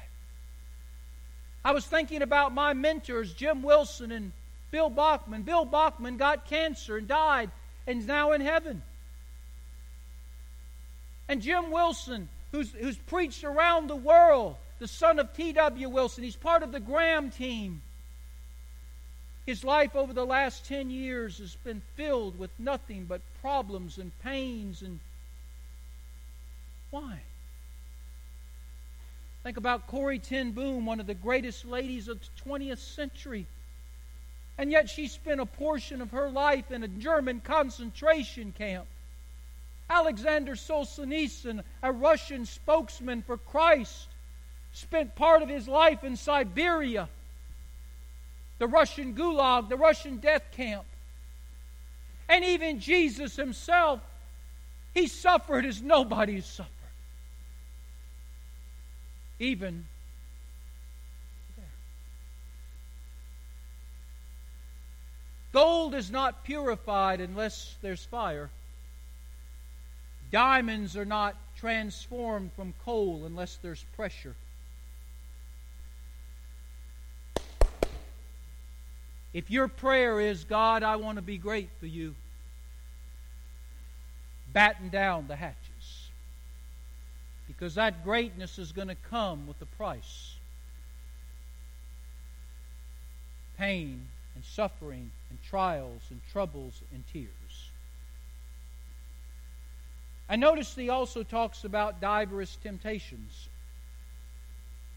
I 1.62 1.72
was 1.72 1.84
thinking 1.84 2.22
about 2.22 2.54
my 2.54 2.72
mentors, 2.72 3.34
Jim 3.34 3.62
Wilson 3.62 4.10
and 4.10 4.32
Bill 4.70 4.88
Bachman. 4.88 5.42
Bill 5.42 5.66
Bachman 5.66 6.16
got 6.16 6.48
cancer 6.48 6.96
and 6.96 7.06
died 7.06 7.50
and 7.86 8.00
is 8.00 8.06
now 8.06 8.32
in 8.32 8.40
heaven. 8.40 8.80
And 11.28 11.42
Jim 11.42 11.70
Wilson, 11.70 12.30
who's, 12.50 12.72
who's 12.72 12.96
preached 12.96 13.44
around 13.44 13.88
the 13.88 13.96
world, 13.96 14.56
the 14.78 14.88
son 14.88 15.18
of 15.18 15.34
T.W. 15.34 15.88
Wilson. 15.88 16.24
He's 16.24 16.36
part 16.36 16.62
of 16.62 16.72
the 16.72 16.80
Graham 16.80 17.30
team. 17.30 17.82
His 19.46 19.62
life 19.62 19.94
over 19.94 20.12
the 20.12 20.26
last 20.26 20.66
10 20.66 20.90
years 20.90 21.38
has 21.38 21.54
been 21.62 21.80
filled 21.94 22.38
with 22.38 22.50
nothing 22.58 23.04
but 23.04 23.20
problems 23.40 23.98
and 23.98 24.10
pains 24.20 24.82
and 24.82 24.98
why? 26.90 27.20
Think 29.42 29.56
about 29.56 29.86
Corrie 29.86 30.18
ten 30.18 30.52
Boom, 30.52 30.86
one 30.86 30.98
of 30.98 31.06
the 31.06 31.14
greatest 31.14 31.64
ladies 31.64 32.08
of 32.08 32.18
the 32.20 32.50
20th 32.50 32.78
century. 32.78 33.46
And 34.58 34.72
yet 34.72 34.88
she 34.88 35.06
spent 35.06 35.40
a 35.40 35.46
portion 35.46 36.00
of 36.00 36.12
her 36.12 36.30
life 36.30 36.70
in 36.70 36.82
a 36.82 36.88
German 36.88 37.40
concentration 37.40 38.52
camp. 38.56 38.86
Alexander 39.88 40.54
Solzhenitsyn, 40.54 41.62
a 41.82 41.92
Russian 41.92 42.46
spokesman 42.46 43.22
for 43.22 43.36
Christ, 43.36 44.08
spent 44.76 45.14
part 45.14 45.42
of 45.42 45.48
his 45.48 45.66
life 45.66 46.04
in 46.04 46.16
Siberia, 46.16 47.08
the 48.58 48.66
Russian 48.66 49.14
gulag, 49.14 49.70
the 49.70 49.76
Russian 49.76 50.18
death 50.18 50.42
camp. 50.52 50.84
And 52.28 52.44
even 52.44 52.78
Jesus 52.78 53.36
himself, 53.36 54.00
he 54.92 55.06
suffered 55.06 55.64
as 55.64 55.80
nobody 55.80 56.34
has 56.34 56.44
suffered. 56.44 56.72
Even. 59.38 59.86
Gold 65.52 65.94
is 65.94 66.10
not 66.10 66.44
purified 66.44 67.22
unless 67.22 67.76
there's 67.80 68.04
fire. 68.04 68.50
Diamonds 70.30 70.98
are 70.98 71.06
not 71.06 71.34
transformed 71.56 72.50
from 72.52 72.74
coal 72.84 73.22
unless 73.24 73.56
there's 73.62 73.82
pressure. 73.96 74.34
If 79.36 79.50
your 79.50 79.68
prayer 79.68 80.18
is, 80.18 80.44
God, 80.44 80.82
I 80.82 80.96
want 80.96 81.16
to 81.16 81.22
be 81.22 81.36
great 81.36 81.68
for 81.78 81.84
you, 81.84 82.14
batten 84.54 84.88
down 84.88 85.28
the 85.28 85.36
hatches. 85.36 86.08
Because 87.46 87.74
that 87.74 88.02
greatness 88.02 88.58
is 88.58 88.72
going 88.72 88.88
to 88.88 88.94
come 88.94 89.46
with 89.46 89.60
a 89.60 89.66
price 89.66 90.36
pain 93.58 94.06
and 94.34 94.42
suffering 94.42 95.10
and 95.28 95.38
trials 95.42 96.00
and 96.08 96.18
troubles 96.32 96.80
and 96.94 97.04
tears. 97.12 97.28
I 100.30 100.36
notice 100.36 100.74
he 100.74 100.88
also 100.88 101.22
talks 101.22 101.64
about 101.64 102.00
diverse 102.00 102.56
temptations. 102.62 103.48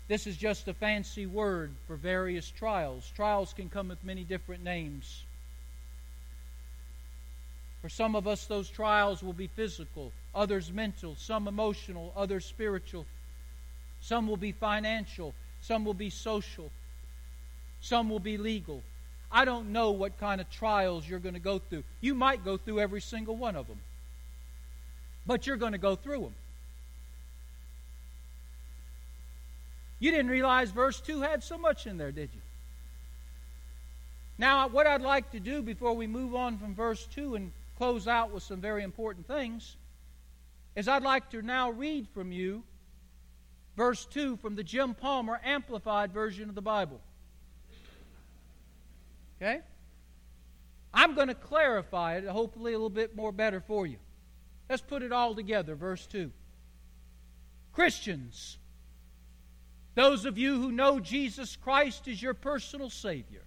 This 0.09 0.25
is 0.25 0.35
just 0.35 0.67
a 0.67 0.73
fancy 0.73 1.27
word 1.27 1.71
for 1.85 1.95
various 1.95 2.49
trials. 2.49 3.09
Trials 3.15 3.53
can 3.53 3.69
come 3.69 3.89
with 3.89 4.03
many 4.03 4.23
different 4.23 4.63
names. 4.63 5.23
For 7.83 7.89
some 7.89 8.15
of 8.15 8.27
us, 8.27 8.45
those 8.45 8.69
trials 8.69 9.21
will 9.21 9.33
be 9.33 9.45
physical, 9.47 10.11
others 10.33 10.73
mental, 10.73 11.15
some 11.15 11.47
emotional, 11.47 12.11
others 12.17 12.43
spiritual. 12.43 13.05
Some 14.01 14.27
will 14.27 14.35
be 14.35 14.51
financial, 14.51 15.35
some 15.61 15.85
will 15.85 15.93
be 15.93 16.09
social, 16.09 16.71
some 17.79 18.09
will 18.09 18.19
be 18.19 18.37
legal. 18.37 18.81
I 19.31 19.45
don't 19.45 19.71
know 19.71 19.91
what 19.91 20.19
kind 20.19 20.41
of 20.41 20.49
trials 20.49 21.07
you're 21.07 21.19
going 21.19 21.35
to 21.35 21.39
go 21.39 21.59
through. 21.59 21.83
You 22.01 22.15
might 22.15 22.43
go 22.43 22.57
through 22.57 22.79
every 22.79 23.01
single 23.01 23.35
one 23.35 23.55
of 23.55 23.67
them, 23.67 23.79
but 25.27 25.45
you're 25.45 25.55
going 25.55 25.73
to 25.73 25.77
go 25.77 25.95
through 25.95 26.21
them. 26.21 26.35
You 29.99 30.11
didn't 30.11 30.31
realize 30.31 30.71
verse 30.71 31.01
2 31.01 31.21
had 31.21 31.43
so 31.43 31.57
much 31.57 31.85
in 31.85 31.97
there, 31.97 32.11
did 32.11 32.29
you? 32.33 32.41
Now, 34.37 34.69
what 34.69 34.87
I'd 34.87 35.01
like 35.01 35.31
to 35.31 35.39
do 35.39 35.61
before 35.61 35.93
we 35.93 36.07
move 36.07 36.33
on 36.33 36.57
from 36.57 36.73
verse 36.73 37.05
2 37.13 37.35
and 37.35 37.51
close 37.77 38.07
out 38.07 38.31
with 38.31 38.43
some 38.43 38.61
very 38.61 38.83
important 38.83 39.27
things 39.27 39.75
is 40.75 40.87
I'd 40.87 41.03
like 41.03 41.29
to 41.31 41.41
now 41.41 41.71
read 41.71 42.07
from 42.13 42.31
you 42.31 42.63
verse 43.75 44.05
2 44.05 44.37
from 44.37 44.55
the 44.55 44.63
Jim 44.63 44.93
Palmer 44.93 45.41
Amplified 45.43 46.13
Version 46.13 46.47
of 46.47 46.55
the 46.55 46.61
Bible. 46.61 47.01
Okay? 49.41 49.59
I'm 50.93 51.15
going 51.15 51.27
to 51.27 51.35
clarify 51.35 52.15
it, 52.15 52.25
hopefully, 52.25 52.73
a 52.73 52.77
little 52.77 52.89
bit 52.89 53.15
more 53.15 53.31
better 53.31 53.59
for 53.59 53.85
you. 53.85 53.97
Let's 54.69 54.81
put 54.81 55.03
it 55.03 55.11
all 55.11 55.35
together. 55.35 55.75
Verse 55.75 56.05
2. 56.07 56.31
Christians 57.73 58.57
those 59.95 60.25
of 60.25 60.37
you 60.37 60.61
who 60.61 60.71
know 60.71 60.99
Jesus 60.99 61.55
Christ 61.55 62.07
as 62.07 62.21
your 62.21 62.33
personal 62.33 62.89
Savior. 62.89 63.43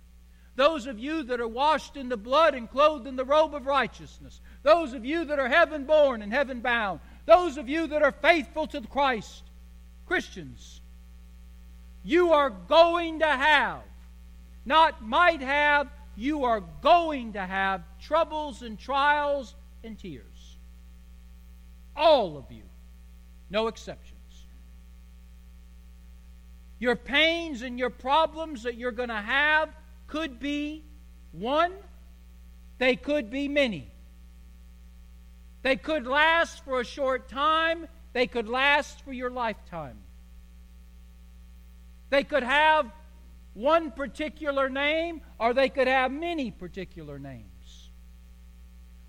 Those 0.55 0.87
of 0.87 0.99
you 0.99 1.23
that 1.25 1.41
are 1.41 1.49
washed 1.49 1.97
in 1.97 2.09
the 2.09 2.17
blood 2.17 2.55
and 2.55 2.71
clothed 2.71 3.07
in 3.07 3.17
the 3.17 3.25
robe 3.25 3.55
of 3.55 3.67
righteousness. 3.67 4.41
Those 4.63 4.93
of 4.93 5.05
you 5.05 5.25
that 5.25 5.39
are 5.39 5.49
heaven 5.49 5.85
born 5.85 6.21
and 6.21 6.33
heaven 6.33 6.61
bound. 6.61 7.01
Those 7.25 7.57
of 7.57 7.69
you 7.69 7.87
that 7.87 8.03
are 8.03 8.13
faithful 8.13 8.67
to 8.69 8.83
Christ. 8.83 9.45
Christians, 10.07 10.83
you 12.03 12.33
are 12.33 12.51
going 12.51 13.21
to 13.21 13.27
have, 13.27 13.83
not 14.67 15.03
might 15.03 15.41
have, 15.41 15.89
you 16.17 16.45
are 16.45 16.61
going 16.83 17.33
to 17.33 17.41
have 17.41 17.83
troubles 18.01 18.61
and 18.61 18.79
trials 18.79 19.55
and 19.83 19.99
tears. 19.99 20.59
All 21.97 22.37
of 22.37 22.45
you, 22.51 22.65
no 23.49 23.69
exception. 23.69 24.12
Your 26.83 26.97
pains 26.97 27.63
and 27.63 27.79
your 27.79 27.91
problems 27.91 28.65
that 28.65 28.77
you're 28.77 28.91
going 28.91 29.09
to 29.09 29.15
have 29.15 29.69
could 30.09 30.41
be 30.41 30.83
one, 31.31 31.71
they 32.79 32.97
could 32.97 33.31
be 33.31 33.47
many. 33.47 33.89
They 35.63 35.77
could 35.77 36.09
last 36.09 36.65
for 36.65 36.81
a 36.81 36.85
short 36.85 37.29
time, 37.29 37.87
they 38.15 38.27
could 38.27 38.49
last 38.49 39.01
for 39.03 39.13
your 39.13 39.31
lifetime. 39.31 39.97
They 42.11 42.25
could 42.25 42.43
have 42.43 42.91
one 43.55 43.93
particular 43.93 44.69
name, 44.69 45.21
or 45.39 45.55
they 45.55 45.69
could 45.69 45.87
have 45.87 46.11
many 46.11 46.51
particular 46.51 47.21
names. 47.21 47.91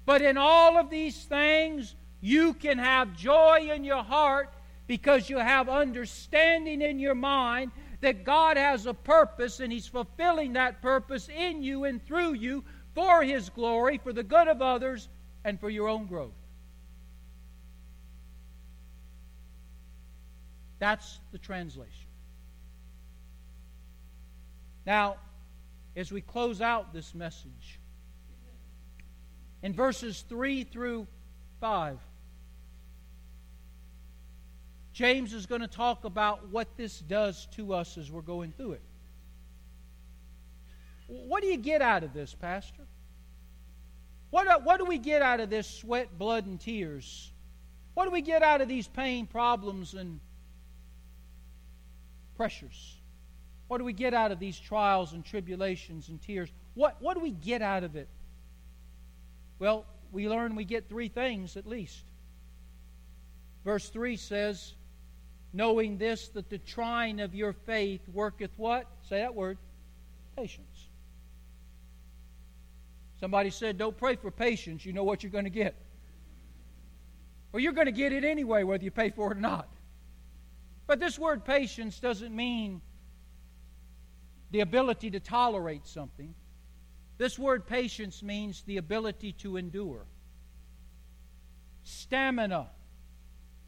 But 0.06 0.22
in 0.22 0.38
all 0.38 0.78
of 0.78 0.92
these 0.92 1.24
things, 1.24 1.96
you 2.22 2.54
can 2.54 2.78
have 2.78 3.18
joy 3.18 3.72
in 3.74 3.84
your 3.84 4.04
heart 4.04 4.54
because 4.88 5.30
you 5.30 5.38
have 5.38 5.70
understanding 5.70 6.82
in 6.82 7.00
your 7.00 7.16
mind 7.16 7.72
that 8.02 8.24
God 8.24 8.58
has 8.58 8.86
a 8.86 8.94
purpose 8.94 9.60
and 9.60 9.72
He's 9.72 9.88
fulfilling 9.88 10.54
that 10.54 10.82
purpose 10.82 11.30
in 11.30 11.64
you 11.64 11.86
and 11.86 12.06
through 12.06 12.34
you 12.34 12.64
for 12.94 13.24
His 13.24 13.50
glory, 13.50 13.98
for 13.98 14.14
the 14.14 14.24
good 14.24 14.48
of 14.48 14.62
others, 14.62 15.08
and 15.46 15.60
for 15.60 15.70
your 15.70 15.88
own 15.88 16.06
growth. 16.06 16.34
That's 20.80 21.20
the 21.32 21.38
translation. 21.38 22.08
Now, 24.86 25.16
as 25.96 26.12
we 26.12 26.20
close 26.20 26.60
out 26.60 26.94
this 26.94 27.16
message, 27.16 27.80
in 29.62 29.74
verses 29.74 30.26
3 30.28 30.66
through 30.66 31.08
5, 31.62 31.98
James 34.94 35.34
is 35.34 35.48
going 35.48 35.62
to 35.62 35.68
talk 35.68 36.06
about 36.06 36.48
what 36.50 36.78
this 36.78 37.00
does 37.00 37.48
to 37.48 37.74
us 37.74 37.98
as 37.98 38.12
we're 38.12 38.22
going 38.22 38.52
through 38.52 38.74
it. 38.74 38.82
What 41.08 41.42
do 41.42 41.48
you 41.48 41.58
get 41.58 41.82
out 41.82 42.04
of 42.04 42.14
this, 42.14 42.34
Pastor? 42.34 42.84
What, 44.30 44.48
uh, 44.48 44.60
what 44.60 44.78
do 44.78 44.86
we 44.86 45.00
get 45.00 45.22
out 45.22 45.40
of 45.40 45.50
this 45.50 45.68
sweat, 45.68 46.18
blood, 46.18 46.46
and 46.46 46.60
tears? 46.60 47.32
What 47.94 48.06
do 48.06 48.12
we 48.12 48.22
get 48.22 48.42
out 48.42 48.62
of 48.62 48.68
these 48.68 48.88
pain, 48.88 49.28
problems, 49.28 49.94
and 49.96 50.20
pressures? 52.36 52.98
What 53.68 53.80
do 53.80 53.84
we 53.84 53.94
get 53.94 54.14
out 54.14 54.32
of 54.32 54.40
these 54.40 54.60
trials 54.60 55.14
and 55.14 55.26
tribulations 55.26 56.10
and 56.10 56.22
tears? 56.22 56.52
What, 56.76 56.98
what 57.00 57.16
do 57.16 57.20
we 57.20 57.32
get 57.32 57.62
out 57.62 57.84
of 57.84 57.96
it? 57.96 58.10
Well, 59.60 59.86
we 60.12 60.30
learn 60.30 60.56
we 60.56 60.66
get 60.66 60.90
three 60.90 61.08
things 61.08 61.58
at 61.58 61.66
least. 61.66 62.04
Verse 63.64 63.90
3 63.90 64.18
says, 64.18 64.74
Knowing 65.54 65.98
this, 65.98 66.30
that 66.30 66.50
the 66.50 66.58
trying 66.58 67.22
of 67.22 67.36
your 67.36 67.54
faith 67.54 68.02
worketh 68.12 68.52
what? 68.58 68.88
Say 69.08 69.20
that 69.20 69.36
word. 69.36 69.58
Patience. 70.36 70.90
Somebody 73.20 73.52
said, 73.52 73.78
Don't 73.78 73.96
pray 73.96 74.16
for 74.16 74.32
patience. 74.32 74.86
You 74.86 74.94
know 74.94 75.04
what 75.04 75.22
you're 75.22 75.32
going 75.32 75.44
to 75.44 75.52
get. 75.52 75.76
Well, 77.52 77.62
you're 77.62 77.74
going 77.74 77.86
to 77.86 77.92
get 77.92 78.12
it 78.12 78.24
anyway, 78.24 78.64
whether 78.64 78.84
you 78.84 78.90
pay 78.90 79.12
for 79.12 79.32
it 79.32 79.38
or 79.38 79.42
not. 79.42 79.70
But 80.88 81.00
this 81.00 81.20
word 81.20 81.46
patience 81.46 82.00
doesn't 82.00 82.36
mean 82.36 82.82
the 84.50 84.62
ability 84.62 85.12
to 85.12 85.20
tolerate 85.20 85.86
something. 85.86 86.34
This 87.18 87.38
word 87.38 87.68
patience 87.68 88.24
means 88.24 88.64
the 88.64 88.78
ability 88.78 89.34
to 89.34 89.58
endure, 89.58 90.06
stamina 91.84 92.70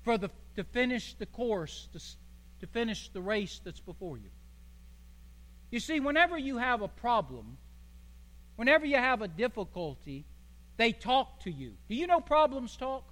for 0.03 0.17
the, 0.17 0.29
to 0.55 0.63
finish 0.63 1.13
the 1.15 1.25
course, 1.25 1.89
to, 1.93 1.99
to 2.59 2.67
finish 2.71 3.09
the 3.09 3.21
race 3.21 3.61
that's 3.63 3.79
before 3.79 4.17
you. 4.17 4.29
You 5.71 5.79
see, 5.79 5.99
whenever 5.99 6.37
you 6.37 6.57
have 6.57 6.81
a 6.81 6.87
problem, 6.87 7.57
whenever 8.55 8.85
you 8.85 8.97
have 8.97 9.21
a 9.21 9.27
difficulty, 9.27 10.25
they 10.77 10.91
talk 10.91 11.41
to 11.41 11.51
you. 11.51 11.73
Do 11.89 11.95
you 11.95 12.07
know 12.07 12.19
problems 12.19 12.75
talk? 12.77 13.03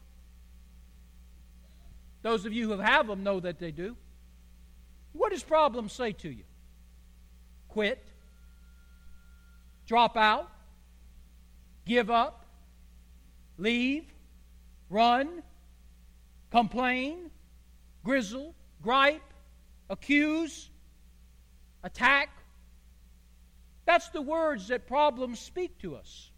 Those 2.22 2.46
of 2.46 2.54
you 2.54 2.72
who 2.72 2.80
have 2.80 3.08
them 3.08 3.24
know 3.24 3.40
that 3.40 3.60
they 3.60 3.72
do. 3.72 3.98
What 5.12 5.32
does 5.32 5.44
problems 5.44 5.92
say 5.92 6.14
to 6.14 6.30
you? 6.30 6.44
quit, 7.74 8.06
drop 9.88 10.16
out, 10.16 10.48
give 11.88 12.12
up, 12.12 12.46
leave, 13.58 14.06
run, 14.92 15.42
complain, 16.52 17.32
grizzle, 18.04 18.56
gripe, 18.82 19.34
accuse, 19.90 20.70
attack. 21.84 22.30
That's 23.86 24.10
the 24.10 24.22
words 24.22 24.70
that 24.70 24.88
problems 24.88 25.40
speak 25.40 25.80
to 25.80 25.96
us. 25.96 26.32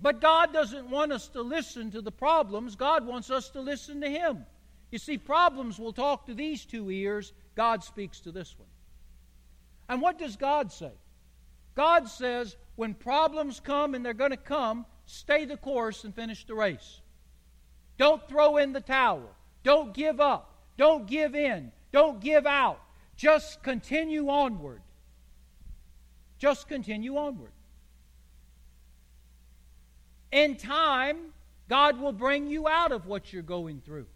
But 0.00 0.20
God 0.20 0.52
doesn't 0.52 0.90
want 0.90 1.12
us 1.12 1.28
to 1.28 1.42
listen 1.42 1.90
to 1.92 2.02
the 2.02 2.12
problems, 2.12 2.76
God 2.76 3.06
wants 3.06 3.30
us 3.30 3.48
to 3.50 3.60
listen 3.60 4.00
to 4.02 4.08
Him. 4.08 4.44
You 4.90 4.98
see, 4.98 5.18
problems 5.18 5.78
will 5.78 5.92
talk 5.92 6.26
to 6.26 6.34
these 6.34 6.64
two 6.64 6.90
ears, 6.90 7.32
God 7.54 7.82
speaks 7.82 8.20
to 8.20 8.32
this 8.32 8.54
one. 8.58 8.68
And 9.88 10.00
what 10.00 10.18
does 10.18 10.36
God 10.36 10.72
say? 10.72 10.92
God 11.74 12.08
says, 12.08 12.56
when 12.76 12.94
problems 12.94 13.60
come 13.60 13.94
and 13.94 14.04
they're 14.04 14.14
going 14.14 14.30
to 14.30 14.36
come, 14.36 14.86
stay 15.06 15.44
the 15.44 15.56
course 15.56 16.04
and 16.04 16.14
finish 16.14 16.44
the 16.46 16.54
race. 16.54 17.00
Don't 17.98 18.26
throw 18.28 18.56
in 18.56 18.72
the 18.72 18.80
towel. 18.80 19.30
Don't 19.64 19.92
give 19.92 20.20
up. 20.20 20.52
Don't 20.76 21.06
give 21.06 21.34
in. 21.34 21.72
Don't 21.90 22.20
give 22.20 22.46
out. 22.46 22.80
Just 23.16 23.62
continue 23.62 24.28
onward. 24.28 24.82
Just 26.38 26.68
continue 26.68 27.16
onward. 27.16 27.50
In 30.30 30.56
time, 30.56 31.32
God 31.68 31.98
will 31.98 32.12
bring 32.12 32.48
you 32.48 32.68
out 32.68 32.92
of 32.92 33.06
what 33.06 33.32
you're 33.32 33.42
going 33.42 33.80
through 33.84 34.06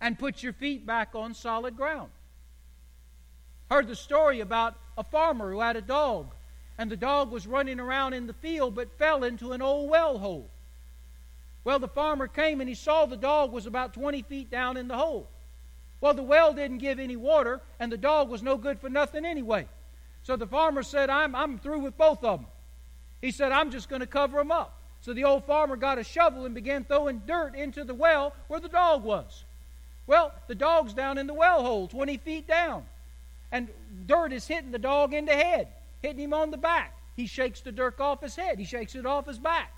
and 0.00 0.18
put 0.18 0.42
your 0.42 0.52
feet 0.52 0.84
back 0.84 1.14
on 1.14 1.34
solid 1.34 1.76
ground. 1.76 2.10
Heard 3.70 3.88
the 3.88 3.96
story 3.96 4.40
about 4.40 4.76
a 4.98 5.04
farmer 5.04 5.52
who 5.52 5.60
had 5.60 5.76
a 5.76 5.80
dog, 5.80 6.34
and 6.76 6.90
the 6.90 6.96
dog 6.96 7.30
was 7.30 7.46
running 7.46 7.80
around 7.80 8.12
in 8.12 8.26
the 8.26 8.32
field 8.34 8.74
but 8.74 8.98
fell 8.98 9.24
into 9.24 9.52
an 9.52 9.62
old 9.62 9.88
well 9.88 10.18
hole. 10.18 10.50
Well, 11.66 11.80
the 11.80 11.88
farmer 11.88 12.28
came 12.28 12.60
and 12.60 12.68
he 12.68 12.76
saw 12.76 13.06
the 13.06 13.16
dog 13.16 13.50
was 13.50 13.66
about 13.66 13.92
20 13.92 14.22
feet 14.22 14.50
down 14.50 14.76
in 14.76 14.86
the 14.86 14.96
hole. 14.96 15.28
Well, 16.00 16.14
the 16.14 16.22
well 16.22 16.52
didn't 16.52 16.78
give 16.78 17.00
any 17.00 17.16
water, 17.16 17.60
and 17.80 17.90
the 17.90 17.96
dog 17.96 18.28
was 18.28 18.40
no 18.40 18.56
good 18.56 18.78
for 18.78 18.88
nothing 18.88 19.24
anyway. 19.24 19.66
So 20.22 20.36
the 20.36 20.46
farmer 20.46 20.84
said, 20.84 21.10
I'm, 21.10 21.34
I'm 21.34 21.58
through 21.58 21.80
with 21.80 21.98
both 21.98 22.22
of 22.22 22.38
them. 22.38 22.46
He 23.20 23.32
said, 23.32 23.50
I'm 23.50 23.72
just 23.72 23.88
going 23.88 23.98
to 23.98 24.06
cover 24.06 24.38
them 24.38 24.52
up. 24.52 24.78
So 25.00 25.12
the 25.12 25.24
old 25.24 25.44
farmer 25.44 25.74
got 25.74 25.98
a 25.98 26.04
shovel 26.04 26.44
and 26.44 26.54
began 26.54 26.84
throwing 26.84 27.22
dirt 27.26 27.56
into 27.56 27.82
the 27.82 27.94
well 27.94 28.32
where 28.46 28.60
the 28.60 28.68
dog 28.68 29.02
was. 29.02 29.42
Well, 30.06 30.32
the 30.46 30.54
dog's 30.54 30.94
down 30.94 31.18
in 31.18 31.26
the 31.26 31.34
well 31.34 31.62
hole, 31.62 31.88
20 31.88 32.16
feet 32.18 32.46
down 32.46 32.84
and 33.50 33.68
dirt 34.06 34.32
is 34.32 34.46
hitting 34.46 34.70
the 34.70 34.78
dog 34.78 35.14
in 35.14 35.24
the 35.24 35.34
head, 35.34 35.68
hitting 36.02 36.20
him 36.20 36.34
on 36.34 36.50
the 36.50 36.56
back. 36.56 36.94
He 37.16 37.26
shakes 37.26 37.60
the 37.60 37.72
dirt 37.72 37.98
off 38.00 38.20
his 38.20 38.36
head, 38.36 38.58
he 38.58 38.64
shakes 38.64 38.94
it 38.94 39.06
off 39.06 39.26
his 39.26 39.38
back, 39.38 39.72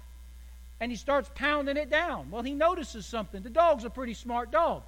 and 0.81 0.93
he 0.93 0.97
starts 0.97 1.31
pounding 1.35 1.77
it 1.77 1.91
down. 1.91 2.31
Well, 2.31 2.43
he 2.43 2.55
notices 2.55 3.07
something. 3.07 3.43
The 3.43 3.51
dog's 3.51 3.85
a 3.85 3.91
pretty 3.91 4.14
smart 4.14 4.51
dog. 4.51 4.83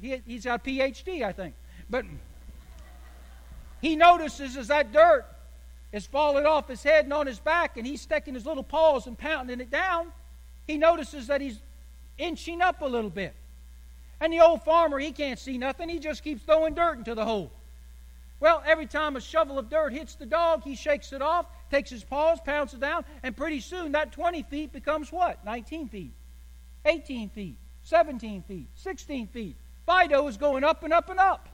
He's 0.00 0.44
got 0.44 0.60
a 0.60 0.70
PhD, 0.70 1.22
I 1.22 1.32
think. 1.32 1.54
But 1.88 2.04
he 3.80 3.96
notices 3.96 4.56
as 4.56 4.68
that 4.68 4.92
dirt 4.92 5.24
is 5.92 6.06
falling 6.06 6.46
off 6.46 6.68
his 6.68 6.82
head 6.82 7.04
and 7.04 7.12
on 7.12 7.26
his 7.26 7.38
back, 7.38 7.76
and 7.76 7.86
he's 7.86 8.00
sticking 8.00 8.34
his 8.34 8.44
little 8.44 8.62
paws 8.62 9.06
and 9.06 9.16
pounding 9.16 9.60
it 9.60 9.70
down, 9.70 10.12
he 10.66 10.76
notices 10.76 11.28
that 11.28 11.40
he's 11.40 11.58
inching 12.18 12.60
up 12.60 12.82
a 12.82 12.86
little 12.86 13.10
bit. 13.10 13.34
And 14.20 14.32
the 14.32 14.40
old 14.40 14.62
farmer, 14.64 14.98
he 14.98 15.12
can't 15.12 15.38
see 15.38 15.58
nothing. 15.58 15.88
He 15.88 15.98
just 15.98 16.24
keeps 16.24 16.42
throwing 16.42 16.74
dirt 16.74 16.98
into 16.98 17.14
the 17.14 17.24
hole. 17.24 17.52
Well, 18.40 18.62
every 18.66 18.86
time 18.86 19.16
a 19.16 19.20
shovel 19.20 19.58
of 19.58 19.70
dirt 19.70 19.92
hits 19.92 20.14
the 20.14 20.26
dog, 20.26 20.62
he 20.62 20.74
shakes 20.74 21.12
it 21.12 21.22
off, 21.22 21.46
takes 21.70 21.90
his 21.90 22.04
paws, 22.04 22.38
pounds 22.44 22.74
it 22.74 22.80
down, 22.80 23.04
and 23.22 23.36
pretty 23.36 23.60
soon 23.60 23.92
that 23.92 24.12
20 24.12 24.42
feet 24.44 24.72
becomes 24.72 25.12
what? 25.12 25.44
19 25.44 25.88
feet, 25.88 26.12
18 26.84 27.30
feet, 27.30 27.56
17 27.84 28.42
feet, 28.42 28.66
16 28.74 29.26
feet. 29.28 29.56
Fido 29.86 30.26
is 30.26 30.36
going 30.36 30.64
up 30.64 30.82
and 30.82 30.92
up 30.92 31.08
and 31.08 31.18
up. 31.18 31.48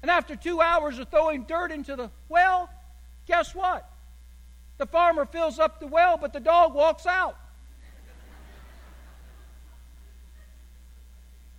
And 0.00 0.10
after 0.10 0.34
two 0.34 0.60
hours 0.60 0.98
of 0.98 1.08
throwing 1.08 1.44
dirt 1.44 1.70
into 1.70 1.94
the 1.94 2.10
well, 2.28 2.68
guess 3.26 3.54
what? 3.54 3.88
The 4.78 4.86
farmer 4.86 5.26
fills 5.26 5.58
up 5.58 5.78
the 5.78 5.86
well, 5.86 6.16
but 6.16 6.32
the 6.32 6.40
dog 6.40 6.74
walks 6.74 7.06
out. 7.06 7.36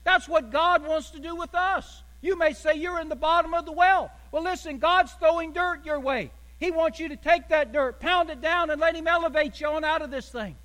That's 0.04 0.28
what 0.28 0.52
God 0.52 0.86
wants 0.86 1.12
to 1.12 1.20
do 1.20 1.36
with 1.36 1.56
us. 1.56 2.04
You 2.22 2.38
may 2.38 2.54
say 2.54 2.76
you're 2.76 3.00
in 3.00 3.10
the 3.10 3.16
bottom 3.16 3.54
of 3.54 3.66
the 3.66 3.72
well. 3.72 4.12
Well, 4.32 4.44
listen, 4.44 4.80
God's 4.80 5.12
throwing 5.14 5.54
dirt 5.54 5.86
your 5.86 6.00
way. 6.00 6.32
He 6.64 6.72
wants 6.72 6.98
you 6.98 7.10
to 7.10 7.18
take 7.18 7.50
that 7.50 7.74
dirt, 7.74 8.00
pound 8.00 8.30
it 8.30 8.40
down, 8.40 8.70
and 8.70 8.80
let 8.80 8.96
Him 8.96 9.06
elevate 9.06 9.60
you 9.60 9.68
on 9.68 9.84
out 9.84 10.02
of 10.02 10.12
this 10.12 10.30
thing. 10.30 10.56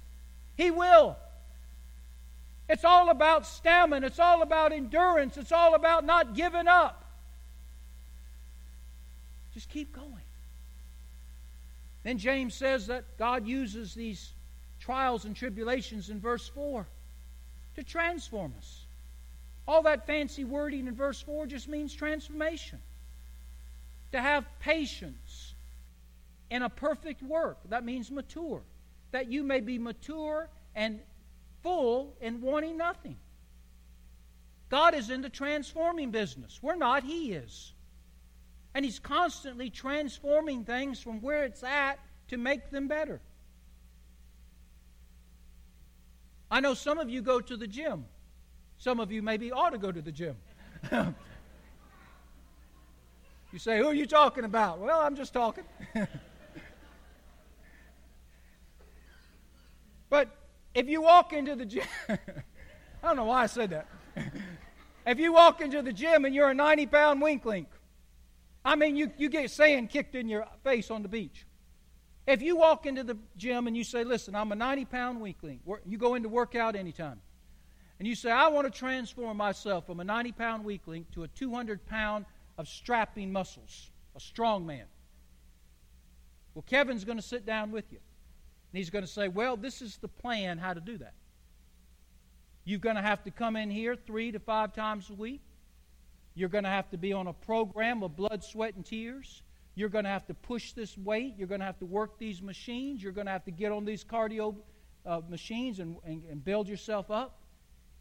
He 0.57 0.71
will. 0.71 1.17
It's 2.69 2.85
all 2.85 3.11
about 3.11 3.45
stamina, 3.45 4.07
it's 4.07 4.21
all 4.21 4.43
about 4.43 4.73
endurance, 4.73 5.37
it's 5.37 5.51
all 5.51 5.75
about 5.75 6.05
not 6.05 6.37
giving 6.37 6.69
up. 6.69 7.05
Just 9.53 9.71
keep 9.71 9.93
going. 9.93 10.23
Then 12.05 12.19
James 12.19 12.55
says 12.55 12.87
that 12.87 13.19
God 13.19 13.45
uses 13.45 13.93
these 13.93 14.31
trials 14.79 15.25
and 15.25 15.35
tribulations 15.35 16.11
in 16.11 16.21
verse 16.21 16.47
4? 16.47 16.87
To 17.75 17.83
transform 17.83 18.55
us. 18.57 18.83
All 19.67 19.83
that 19.83 20.07
fancy 20.07 20.45
wording 20.45 20.87
in 20.87 20.95
verse 20.95 21.21
4 21.21 21.47
just 21.47 21.67
means 21.67 21.93
transformation. 21.93 22.79
To 24.13 24.21
have 24.21 24.45
patience 24.61 25.28
in 26.51 26.63
a 26.63 26.69
perfect 26.69 27.23
work. 27.23 27.59
That 27.69 27.85
means 27.85 28.11
mature. 28.11 28.63
That 29.11 29.31
you 29.31 29.43
may 29.43 29.61
be 29.61 29.79
mature 29.79 30.49
and 30.75 31.01
full 31.63 32.17
and 32.21 32.43
wanting 32.43 32.77
nothing. 32.77 33.17
God 34.69 34.95
is 34.95 35.11
in 35.11 35.23
the 35.23 35.31
transforming 35.31 36.11
business. 36.11 36.59
We're 36.63 36.77
not, 36.77 37.03
He 37.03 37.33
is. 37.33 37.73
And 38.75 38.85
He's 38.85 38.99
constantly 38.99 39.71
transforming 39.71 40.65
things 40.65 41.01
from 41.01 41.21
where 41.21 41.45
it's 41.45 41.63
at 41.63 41.99
to 42.29 42.37
make 42.37 42.71
them 42.71 42.89
better. 42.89 43.21
I 46.51 46.61
know 46.61 46.75
some 46.75 46.99
of 46.99 47.11
you 47.11 47.23
go 47.23 47.41
to 47.41 47.57
the 47.57 47.67
gym. 47.67 48.05
Some 48.79 49.01
of 49.01 49.11
you 49.11 49.23
maybe 49.23 49.51
ought 49.53 49.71
to 49.71 49.79
go 49.79 49.91
to 49.91 50.01
the 50.01 50.13
gym. 50.13 50.37
you 50.93 51.15
say, 53.59 53.79
Who 53.79 53.87
are 53.87 53.95
you 53.95 54.07
talking 54.07 54.45
about? 54.45 54.79
Well, 54.79 55.01
I'm 55.01 55.17
just 55.17 55.33
talking. 55.33 55.65
but 60.11 60.29
if 60.79 60.89
you 60.89 61.03
walk 61.03 61.33
into 61.33 61.57
the 61.57 61.67
gym, 61.67 61.83
I 62.09 62.19
don't 63.03 63.17
know 63.17 63.25
why 63.25 63.43
I 63.43 63.47
said 63.47 63.71
that. 63.71 63.89
if 65.07 65.19
you 65.19 65.33
walk 65.33 65.61
into 65.61 65.83
the 65.83 65.93
gym 65.93 66.25
and 66.25 66.33
you're 66.33 66.51
a 66.51 66.55
90 66.55 66.87
pound 66.87 67.21
weakling, 67.21 67.67
I 68.65 68.77
mean, 68.77 68.95
you, 68.95 69.11
you 69.19 69.29
get 69.29 69.51
sand 69.51 69.91
kicked 69.91 70.15
in 70.15 70.29
your 70.29 70.47
face 70.63 70.93
on 70.93 71.03
the 71.03 71.09
beach. 71.09 71.47
If 72.29 72.43
you 72.43 72.57
walk 72.57 72.87
into 72.87 73.03
the 73.03 73.17
gym 73.37 73.67
and 73.67 73.77
you 73.77 73.83
say, 73.83 74.05
Listen, 74.05 74.37
I'm 74.37 74.53
a 74.53 74.55
90 74.55 74.85
pound 74.85 75.21
weakling, 75.21 75.61
you 75.85 75.99
go 75.99 76.15
into 76.15 76.29
workout 76.29 76.77
anytime, 76.77 77.21
and 77.99 78.07
you 78.07 78.15
say, 78.15 78.31
I 78.31 78.47
want 78.47 78.73
to 78.73 78.79
transform 78.79 79.37
myself 79.37 79.87
from 79.87 79.99
a 79.99 80.05
90 80.05 80.31
pound 80.33 80.65
weakling 80.65 81.07
to 81.13 81.25
a 81.25 81.29
200 81.29 81.87
pound 81.87 82.25
of 82.57 82.69
strapping 82.69 83.33
muscles, 83.33 83.91
a 84.15 84.21
strong 84.21 84.65
man. 84.65 84.85
Well, 86.55 86.65
Kevin's 86.69 87.05
going 87.05 87.19
to 87.19 87.23
sit 87.23 87.45
down 87.45 87.73
with 87.73 87.91
you. 87.91 87.99
And 88.73 88.79
he's 88.79 88.91
going 88.91 89.05
to 89.05 89.11
say, 89.11 89.29
Well, 89.29 89.57
this 89.57 89.83
is 89.83 89.97
the 89.99 90.09
plan 90.09 90.59
how 90.59 90.75
to 90.75 90.81
do 90.81 90.99
that. 90.99 91.15
You're 92.65 92.79
going 92.79 92.97
to 92.97 93.03
have 93.03 93.25
to 93.25 93.31
come 93.31 93.57
in 93.57 93.71
here 93.71 93.97
three 93.97 94.31
to 94.33 94.39
five 94.39 94.75
times 94.75 95.09
a 95.09 95.15
week. 95.15 95.41
You're 96.35 96.51
going 96.51 96.65
to 96.65 96.71
have 96.71 96.91
to 96.91 96.99
be 96.99 97.13
on 97.13 97.27
a 97.27 97.33
program 97.33 98.03
of 98.03 98.15
blood, 98.15 98.45
sweat, 98.45 98.75
and 98.75 98.85
tears. 98.85 99.43
You're 99.75 99.89
going 99.89 100.05
to 100.05 100.11
have 100.11 100.27
to 100.27 100.35
push 100.35 100.73
this 100.73 100.99
weight. 100.99 101.35
You're 101.39 101.49
going 101.49 101.61
to 101.61 101.67
have 101.67 101.79
to 101.79 101.87
work 101.87 102.19
these 102.19 102.43
machines. 102.43 103.03
You're 103.03 103.13
going 103.13 103.27
to 103.27 103.33
have 103.33 103.45
to 103.47 103.51
get 103.51 103.73
on 103.73 103.85
these 103.85 104.05
cardio 104.05 104.55
uh, 105.07 105.21
machines 105.29 105.79
and, 105.79 105.97
and, 106.05 106.23
and 106.31 106.45
build 106.45 106.69
yourself 106.69 107.11
up. 107.11 107.39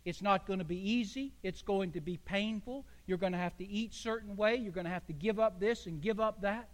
It's 0.03 0.21
not 0.21 0.47
going 0.47 0.59
to 0.59 0.65
be 0.65 0.77
easy. 0.77 1.33
It's 1.43 1.61
going 1.61 1.91
to 1.93 2.01
be 2.01 2.17
painful. 2.17 2.85
You're 3.07 3.17
going 3.17 3.33
to 3.33 3.37
have 3.37 3.57
to 3.57 3.67
eat 3.67 3.93
certain 3.93 4.35
way. 4.35 4.55
You're 4.55 4.71
going 4.71 4.85
to 4.85 4.91
have 4.91 5.05
to 5.07 5.13
give 5.13 5.39
up 5.39 5.59
this 5.59 5.85
and 5.85 6.01
give 6.01 6.19
up 6.19 6.41
that. 6.41 6.69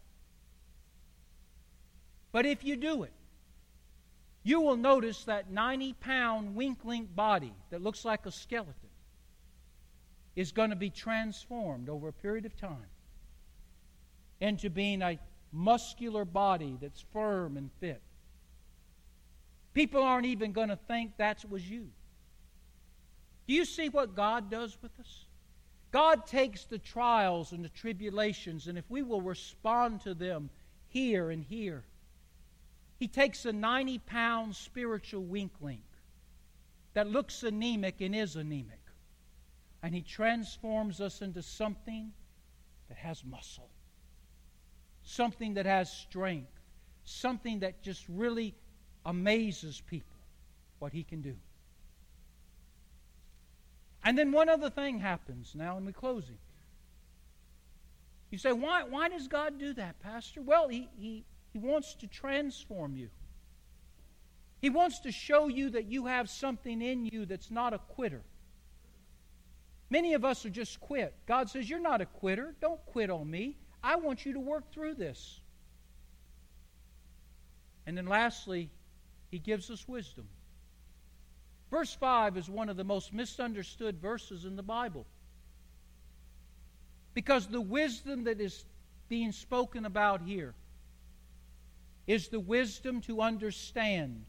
But 2.32 2.46
if 2.46 2.64
you 2.64 2.76
do 2.76 3.04
it, 3.04 3.14
you 4.44 4.62
will 4.62 4.76
notice 4.76 5.24
that 5.24 5.50
90 5.50 5.94
pound 5.94 6.56
wink 6.56 6.80
link 6.84 7.14
body 7.16 7.54
that 7.70 7.82
looks 7.82 8.04
like 8.04 8.26
a 8.26 8.32
skeleton 8.32 8.76
is 10.36 10.52
going 10.52 10.70
to 10.72 10.76
be 10.76 10.90
transformed 10.90 11.90
over 11.90 12.10
a 12.10 12.14
period 12.14 12.46
of 12.46 12.58
time 12.58 12.90
into 14.42 14.70
being 14.70 15.02
a 15.02 15.20
muscular 15.52 16.26
body 16.26 16.78
that's 16.82 17.06
firm 17.14 17.56
and 17.56 17.70
fit. 17.80 18.02
People 19.74 20.04
aren't 20.04 20.26
even 20.26 20.52
going 20.52 20.70
to 20.70 20.76
think 20.76 21.18
that 21.18 21.44
was 21.50 21.68
you. 21.70 21.88
Do 23.48 23.54
you 23.54 23.66
see 23.66 23.90
what 23.90 24.16
God 24.16 24.50
does 24.50 24.78
with 24.82 24.92
us? 25.00 25.26
God 25.92 26.26
takes 26.26 26.66
the 26.66 26.80
trials 26.80 27.52
and 27.52 27.64
the 27.64 27.70
tribulations, 27.70 28.68
and 28.68 28.78
if 28.78 28.86
we 28.90 29.04
will 29.04 29.22
respond 29.22 30.02
to 30.02 30.14
them 30.14 30.50
here 30.88 31.30
and 31.30 31.44
here, 31.44 31.84
he 33.04 33.08
takes 33.10 33.44
a 33.44 33.52
90 33.52 34.00
pound 34.00 34.56
spiritual 34.56 35.26
weakling 35.26 35.82
that 36.94 37.06
looks 37.06 37.44
anemic 37.44 38.00
and 38.00 38.16
is 38.16 38.38
anemic, 38.38 38.80
and 39.82 39.94
he 39.94 40.02
transforms 40.02 41.02
us 41.02 41.22
into 41.22 41.42
something 41.42 42.14
that 42.88 42.98
has 42.98 43.22
muscle, 43.26 43.68
something 45.04 45.56
that 45.56 45.66
has 45.66 45.92
strength, 45.92 46.58
something 47.04 47.60
that 47.60 47.84
just 47.84 48.06
really 48.08 48.56
amazes 49.06 49.82
people 49.86 50.16
what 50.80 50.94
he 50.94 51.04
can 51.04 51.22
do. 51.22 51.36
And 54.06 54.18
then 54.18 54.32
one 54.32 54.48
other 54.48 54.70
thing 54.70 55.00
happens 55.00 55.52
now 55.56 55.76
in 55.76 55.84
the 55.84 55.92
closing. 55.92 56.38
You 58.32 58.38
say, 58.38 58.54
why, 58.54 58.84
why 58.84 59.10
does 59.10 59.28
God 59.28 59.60
do 59.60 59.74
that, 59.74 60.00
Pastor? 60.00 60.42
Well, 60.42 60.70
he, 60.70 60.88
he, 60.98 61.26
he 61.54 61.60
wants 61.60 61.94
to 61.96 62.08
transform 62.08 62.96
you. 62.96 63.10
He 64.60 64.72
wants 64.72 65.00
to 65.02 65.12
show 65.12 65.48
you 65.48 65.70
that 65.72 65.86
you 65.86 66.08
have 66.08 66.30
something 66.30 66.82
in 66.82 67.06
you 67.06 67.26
that's 67.26 67.52
not 67.52 67.74
a 67.74 67.78
quitter. 67.78 68.22
Many 69.90 70.16
of 70.16 70.26
us 70.26 70.46
are 70.46 70.50
just 70.50 70.80
quit. 70.80 71.14
God 71.28 71.50
says, 71.50 71.70
You're 71.70 71.80
not 71.80 72.02
a 72.02 72.08
quitter. 72.08 72.56
Don't 72.60 72.84
quit 72.88 73.12
on 73.12 73.30
me. 73.30 73.58
I 73.84 73.98
want 73.98 74.26
you 74.26 74.34
to 74.34 74.40
work 74.40 74.72
through 74.74 74.96
this. 74.96 75.42
And 77.86 77.96
then 77.96 78.08
lastly, 78.08 78.72
He 79.30 79.38
gives 79.38 79.70
us 79.70 79.88
wisdom. 79.88 80.28
Verse 81.70 81.94
5 81.94 82.38
is 82.38 82.50
one 82.50 82.70
of 82.70 82.78
the 82.78 82.84
most 82.84 83.14
misunderstood 83.14 84.02
verses 84.02 84.46
in 84.46 84.56
the 84.56 84.64
Bible. 84.64 85.06
Because 87.14 87.46
the 87.46 87.62
wisdom 87.62 88.24
that 88.24 88.42
is 88.42 88.66
being 89.10 89.32
spoken 89.32 89.86
about 89.86 90.22
here 90.22 90.56
is 92.08 92.28
the 92.28 92.40
wisdom 92.40 93.02
to 93.02 93.22
understand. 93.22 94.26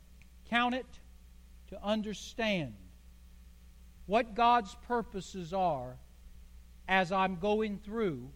Count 0.48 0.74
it 0.74 0.86
to 1.68 1.82
understand 1.82 2.74
what 4.06 4.34
God's 4.34 4.74
purposes 4.86 5.52
are 5.52 5.96
as 6.88 7.10
I'm 7.10 7.36
going 7.36 7.78
through 7.78 8.28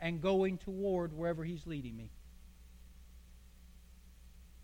and 0.00 0.20
going 0.20 0.58
toward 0.58 1.16
wherever 1.16 1.44
He's 1.44 1.66
leading 1.66 1.96
me. 1.96 2.10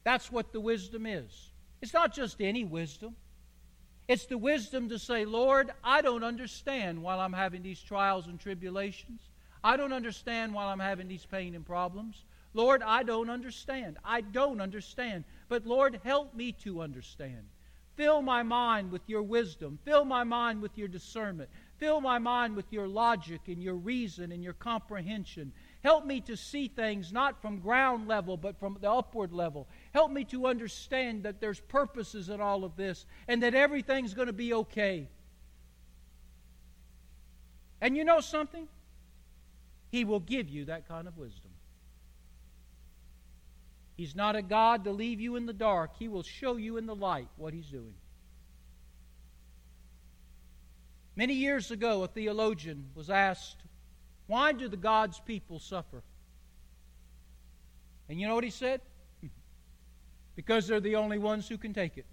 That's 0.05 0.31
what 0.31 0.53
the 0.53 0.61
wisdom 0.61 1.07
is. 1.07 1.51
It's 1.81 1.95
not 1.95 2.15
just 2.15 2.41
any 2.41 2.65
wisdom. 2.65 3.17
It's 4.09 4.27
the 4.27 4.39
wisdom 4.39 4.89
to 4.89 4.99
say, 4.99 5.25
Lord, 5.25 5.71
I 5.85 6.03
don't 6.03 6.25
understand 6.25 7.03
while 7.03 7.21
I'm 7.21 7.33
having 7.33 7.63
these 7.63 7.81
trials 7.81 8.27
and 8.27 8.41
tribulations. 8.41 9.21
I 9.63 9.77
don't 9.77 9.93
understand 9.93 10.53
while 10.53 10.69
I'm 10.69 10.81
having 10.81 11.07
these 11.07 11.25
pain 11.25 11.55
and 11.55 11.65
problems. 11.65 12.25
Lord, 12.53 12.83
I 12.83 13.03
don't 13.03 13.31
understand. 13.31 13.99
I 14.05 14.21
don't 14.21 14.61
understand. 14.61 15.25
But 15.49 15.67
Lord, 15.67 16.01
help 16.05 16.35
me 16.35 16.53
to 16.65 16.81
understand. 16.83 17.47
Fill 17.97 18.23
my 18.23 18.43
mind 18.43 18.91
with 18.91 19.03
your 19.07 19.23
wisdom. 19.23 19.79
Fill 19.85 20.05
my 20.05 20.25
mind 20.25 20.63
with 20.63 20.77
your 20.79 20.89
discernment. 20.89 21.51
Fill 21.79 22.01
my 22.01 22.19
mind 22.19 22.57
with 22.57 22.67
your 22.73 22.89
logic 22.89 23.43
and 23.47 23.63
your 23.63 23.75
reason 23.75 24.33
and 24.33 24.43
your 24.43 24.53
comprehension. 24.53 25.53
Help 25.83 26.07
me 26.07 26.21
to 26.23 26.37
see 26.37 26.69
things 26.69 27.13
not 27.13 27.41
from 27.41 27.59
ground 27.59 28.09
level, 28.09 28.37
but 28.37 28.59
from 28.59 28.79
the 28.81 28.91
upward 28.91 29.33
level. 29.33 29.69
Help 29.93 30.11
me 30.11 30.25
to 30.25 30.47
understand 30.47 31.23
that 31.25 31.41
there's 31.41 31.61
purposes 31.61 32.29
in 32.29 32.41
all 32.41 32.65
of 32.65 32.77
this 32.77 33.07
and 33.29 33.43
that 33.43 33.55
everything's 33.55 34.15
going 34.15 34.29
to 34.29 34.33
be 34.33 34.55
okay. 34.55 35.09
And 37.81 37.97
you 37.97 38.05
know 38.05 38.21
something? 38.21 38.69
He 39.91 40.05
will 40.05 40.21
give 40.21 40.49
you 40.49 40.67
that 40.67 40.87
kind 40.87 41.09
of 41.09 41.17
wisdom. 41.17 41.50
He's 44.01 44.17
not 44.17 44.35
a 44.35 44.41
God 44.41 44.85
to 44.85 44.93
leave 44.93 45.21
you 45.21 45.37
in 45.37 45.45
the 45.45 45.53
dark. 45.53 45.91
He 45.99 46.09
will 46.09 46.23
show 46.23 46.57
you 46.57 46.79
in 46.79 46.87
the 46.87 46.95
light 46.95 47.29
what 47.37 47.53
He's 47.53 47.67
doing. 47.67 47.93
Many 51.17 51.35
years 51.35 51.71
ago, 51.71 52.03
a 52.03 52.09
theologian 52.09 52.87
was 52.95 53.11
asked, 53.11 53.59
Why 54.27 54.53
do 54.53 54.69
the 54.69 54.79
God's 54.79 55.21
people 55.21 55.59
suffer? 55.59 56.03
And 58.09 58.19
you 58.19 58.27
know 58.27 58.35
what 58.35 58.45
he 58.45 58.49
said? 58.49 58.81
because 60.35 60.67
they're 60.67 60.81
the 60.81 60.97
only 60.97 61.19
ones 61.19 61.47
who 61.47 61.59
can 61.59 61.75
take 61.75 61.99
it. 61.99 62.07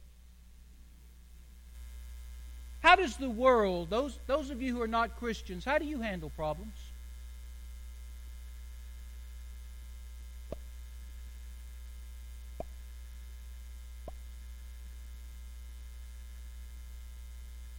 How 2.82 2.98
does 2.98 3.16
the 3.16 3.30
world, 3.30 3.90
those, 3.90 4.20
those 4.28 4.50
of 4.50 4.62
you 4.62 4.76
who 4.76 4.82
are 4.82 4.90
not 4.90 5.18
Christians, 5.20 5.64
how 5.64 5.78
do 5.78 5.86
you 5.86 6.02
handle 6.02 6.32
problems? 6.32 6.87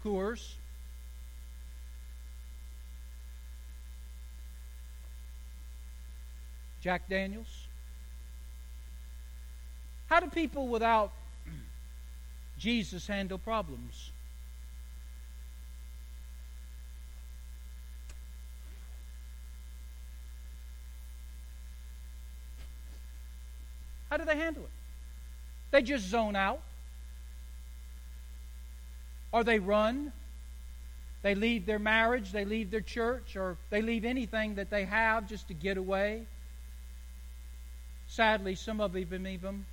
Coors. 0.09 0.55
Jack 6.81 7.09
Daniels. 7.09 7.67
How 10.09 10.21
do 10.21 10.29
people 10.29 10.69
without 10.69 11.13
Jesus 12.59 13.07
handle 13.07 13.37
problems. 13.37 14.11
How 24.09 24.17
do 24.17 24.25
they 24.25 24.37
handle 24.37 24.63
it? 24.63 24.71
They 25.71 25.83
just 25.83 26.07
zone 26.09 26.35
out. 26.35 26.63
Or 29.33 29.45
they 29.45 29.59
run. 29.59 30.13
They 31.23 31.35
leave 31.35 31.67
their 31.67 31.81
marriage, 31.81 32.31
they 32.31 32.45
leave 32.45 32.71
their 32.71 32.81
church, 32.81 33.37
or 33.37 33.57
they 33.71 33.83
leave 33.83 34.05
anything 34.05 34.55
that 34.55 34.71
they 34.71 34.85
have 34.85 35.29
just 35.29 35.49
to 35.49 35.55
get 35.55 35.77
away. 35.77 36.27
Sadly, 38.07 38.55
some 38.55 38.81
of 38.81 38.93
them 38.93 39.27
even. 39.27 39.65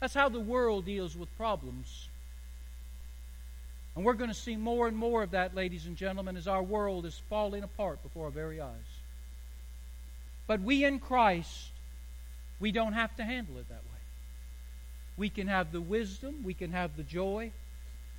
That's 0.00 0.14
how 0.14 0.28
the 0.28 0.40
world 0.40 0.86
deals 0.86 1.16
with 1.16 1.34
problems. 1.36 2.08
And 3.94 4.04
we're 4.04 4.14
going 4.14 4.30
to 4.30 4.36
see 4.36 4.56
more 4.56 4.88
and 4.88 4.96
more 4.96 5.22
of 5.22 5.30
that, 5.32 5.54
ladies 5.54 5.86
and 5.86 5.96
gentlemen, 5.96 6.36
as 6.36 6.48
our 6.48 6.62
world 6.62 7.06
is 7.06 7.20
falling 7.28 7.62
apart 7.62 8.02
before 8.02 8.24
our 8.24 8.30
very 8.30 8.60
eyes. 8.60 8.70
But 10.46 10.60
we 10.60 10.84
in 10.84 10.98
Christ, 10.98 11.68
we 12.58 12.72
don't 12.72 12.94
have 12.94 13.14
to 13.16 13.24
handle 13.24 13.56
it 13.58 13.68
that 13.68 13.82
way. 13.84 13.93
We 15.16 15.30
can 15.30 15.46
have 15.46 15.72
the 15.72 15.80
wisdom, 15.80 16.42
we 16.42 16.54
can 16.54 16.72
have 16.72 16.96
the 16.96 17.02
joy, 17.02 17.52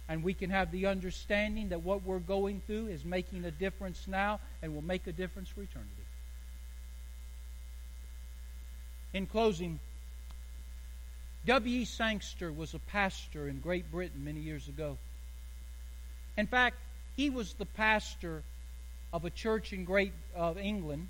and 0.07 0.23
we 0.23 0.33
can 0.33 0.49
have 0.49 0.71
the 0.71 0.85
understanding 0.85 1.69
that 1.69 1.81
what 1.81 2.03
we're 2.03 2.19
going 2.19 2.61
through 2.67 2.87
is 2.87 3.03
making 3.03 3.43
a 3.45 3.51
difference 3.51 4.07
now 4.07 4.39
and 4.61 4.73
will 4.73 4.81
make 4.81 5.07
a 5.07 5.11
difference 5.11 5.49
for 5.49 5.61
eternity. 5.61 5.91
In 9.13 9.25
closing, 9.25 9.79
W.E. 11.45 11.85
Sangster 11.85 12.51
was 12.51 12.73
a 12.73 12.79
pastor 12.79 13.47
in 13.47 13.59
Great 13.59 13.89
Britain 13.91 14.23
many 14.23 14.39
years 14.39 14.67
ago. 14.67 14.97
In 16.37 16.47
fact, 16.47 16.77
he 17.15 17.29
was 17.29 17.53
the 17.53 17.65
pastor 17.65 18.43
of 19.13 19.25
a 19.25 19.29
church 19.29 19.71
in 19.71 19.85
Great 19.85 20.13
uh, 20.35 20.53
England 20.61 21.07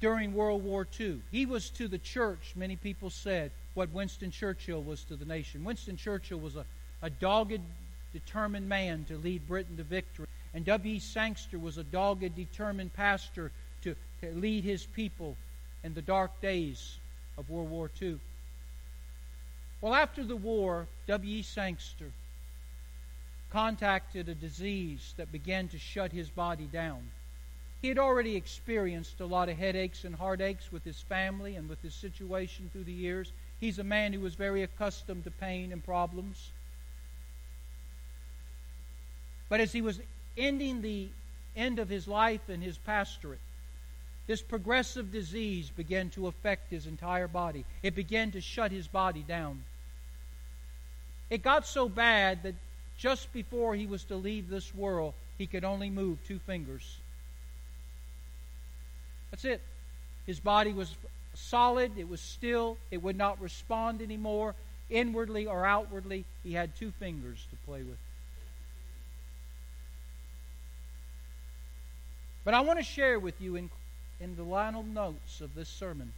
during 0.00 0.34
World 0.34 0.64
War 0.64 0.86
II. 0.98 1.20
He 1.30 1.46
was 1.46 1.70
to 1.70 1.86
the 1.86 1.98
church, 1.98 2.54
many 2.56 2.76
people 2.76 3.10
said, 3.10 3.52
what 3.74 3.90
Winston 3.90 4.30
Churchill 4.30 4.82
was 4.82 5.04
to 5.04 5.16
the 5.16 5.24
nation. 5.24 5.62
Winston 5.62 5.96
Churchill 5.96 6.40
was 6.40 6.56
a, 6.56 6.64
a 7.02 7.10
dogged, 7.10 7.60
determined 8.12 8.68
man 8.68 9.04
to 9.08 9.16
lead 9.18 9.46
Britain 9.46 9.76
to 9.76 9.84
victory. 9.84 10.26
And 10.54 10.64
W.E. 10.64 10.98
Sangster 10.98 11.58
was 11.58 11.78
a 11.78 11.84
dogged, 11.84 12.34
determined 12.34 12.92
pastor 12.92 13.52
to, 13.82 13.94
to 14.22 14.32
lead 14.32 14.64
his 14.64 14.86
people 14.86 15.36
in 15.84 15.94
the 15.94 16.02
dark 16.02 16.40
days 16.40 16.96
of 17.38 17.48
World 17.48 17.70
War 17.70 17.90
II. 18.00 18.18
Well, 19.80 19.94
after 19.94 20.24
the 20.24 20.36
war, 20.36 20.88
W.E. 21.06 21.42
Sangster 21.42 22.10
contacted 23.50 24.28
a 24.28 24.34
disease 24.34 25.14
that 25.16 25.32
began 25.32 25.68
to 25.68 25.78
shut 25.78 26.12
his 26.12 26.28
body 26.28 26.66
down. 26.66 27.02
He 27.80 27.88
had 27.88 27.98
already 27.98 28.36
experienced 28.36 29.20
a 29.20 29.26
lot 29.26 29.48
of 29.48 29.56
headaches 29.56 30.04
and 30.04 30.14
heartaches 30.14 30.70
with 30.70 30.84
his 30.84 31.00
family 31.00 31.56
and 31.56 31.68
with 31.68 31.80
his 31.80 31.94
situation 31.94 32.68
through 32.72 32.84
the 32.84 32.92
years. 32.92 33.32
He's 33.58 33.78
a 33.78 33.84
man 33.84 34.12
who 34.12 34.20
was 34.20 34.34
very 34.34 34.62
accustomed 34.62 35.24
to 35.24 35.30
pain 35.30 35.72
and 35.72 35.82
problems. 35.82 36.50
But 39.48 39.60
as 39.60 39.72
he 39.72 39.80
was 39.80 40.00
ending 40.36 40.82
the 40.82 41.08
end 41.56 41.78
of 41.78 41.88
his 41.88 42.06
life 42.06 42.48
and 42.48 42.62
his 42.62 42.78
pastorate, 42.78 43.40
this 44.26 44.42
progressive 44.42 45.10
disease 45.10 45.70
began 45.70 46.10
to 46.10 46.28
affect 46.28 46.70
his 46.70 46.86
entire 46.86 47.26
body. 47.26 47.64
It 47.82 47.94
began 47.94 48.30
to 48.32 48.40
shut 48.40 48.70
his 48.70 48.86
body 48.86 49.24
down. 49.26 49.64
It 51.30 51.42
got 51.42 51.66
so 51.66 51.88
bad 51.88 52.42
that 52.42 52.54
just 52.96 53.32
before 53.32 53.74
he 53.74 53.86
was 53.86 54.04
to 54.04 54.16
leave 54.16 54.48
this 54.48 54.74
world, 54.74 55.14
he 55.38 55.46
could 55.46 55.64
only 55.64 55.90
move 55.90 56.18
two 56.26 56.38
fingers. 56.38 56.99
That's 59.30 59.44
it. 59.44 59.60
His 60.26 60.40
body 60.40 60.72
was 60.72 60.94
solid, 61.34 61.92
it 61.96 62.08
was 62.08 62.20
still, 62.20 62.76
it 62.90 63.02
would 63.02 63.16
not 63.16 63.40
respond 63.40 64.02
anymore, 64.02 64.54
inwardly 64.88 65.46
or 65.46 65.64
outwardly. 65.64 66.24
He 66.42 66.52
had 66.52 66.74
two 66.76 66.90
fingers 66.92 67.46
to 67.50 67.56
play 67.66 67.82
with. 67.82 67.98
But 72.44 72.54
I 72.54 72.60
want 72.60 72.78
to 72.78 72.84
share 72.84 73.18
with 73.18 73.40
you 73.40 73.56
in, 73.56 73.70
in 74.20 74.36
the 74.36 74.44
final 74.44 74.82
notes 74.82 75.40
of 75.40 75.54
this 75.54 75.68
sermon 75.68 76.12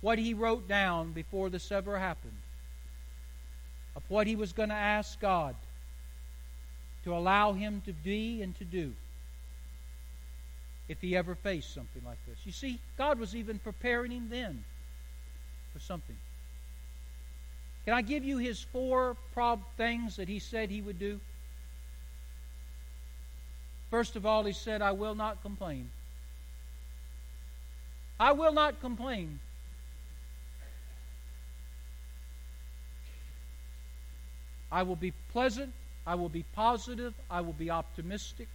what 0.00 0.18
he 0.18 0.34
wrote 0.34 0.68
down 0.68 1.12
before 1.12 1.48
this 1.48 1.72
ever 1.72 1.98
happened 1.98 2.36
of 3.96 4.02
what 4.08 4.26
he 4.26 4.36
was 4.36 4.52
going 4.52 4.68
to 4.68 4.74
ask 4.74 5.18
God 5.18 5.54
to 7.04 7.14
allow 7.14 7.52
him 7.52 7.82
to 7.86 7.92
be 7.92 8.42
and 8.42 8.56
to 8.58 8.64
do 8.64 8.92
if 10.88 11.00
he 11.00 11.16
ever 11.16 11.34
faced 11.34 11.72
something 11.72 12.02
like 12.04 12.18
this. 12.26 12.38
You 12.44 12.52
see, 12.52 12.78
God 12.98 13.18
was 13.18 13.34
even 13.34 13.58
preparing 13.58 14.10
him 14.10 14.28
then 14.28 14.64
for 15.72 15.80
something. 15.80 16.16
Can 17.84 17.94
I 17.94 18.02
give 18.02 18.24
you 18.24 18.38
his 18.38 18.60
four 18.60 19.16
prob 19.32 19.60
things 19.76 20.16
that 20.16 20.28
he 20.28 20.38
said 20.38 20.70
he 20.70 20.80
would 20.80 20.98
do? 20.98 21.20
First 23.90 24.16
of 24.16 24.26
all, 24.26 24.44
he 24.44 24.52
said, 24.52 24.82
I 24.82 24.92
will 24.92 25.14
not 25.14 25.42
complain. 25.42 25.90
I 28.18 28.32
will 28.32 28.52
not 28.52 28.80
complain. 28.80 29.38
I 34.72 34.82
will 34.82 34.96
be 34.96 35.12
pleasant. 35.32 35.72
I 36.06 36.16
will 36.16 36.28
be 36.28 36.44
positive. 36.54 37.14
I 37.30 37.42
will 37.42 37.52
be 37.52 37.70
optimistic. 37.70 38.48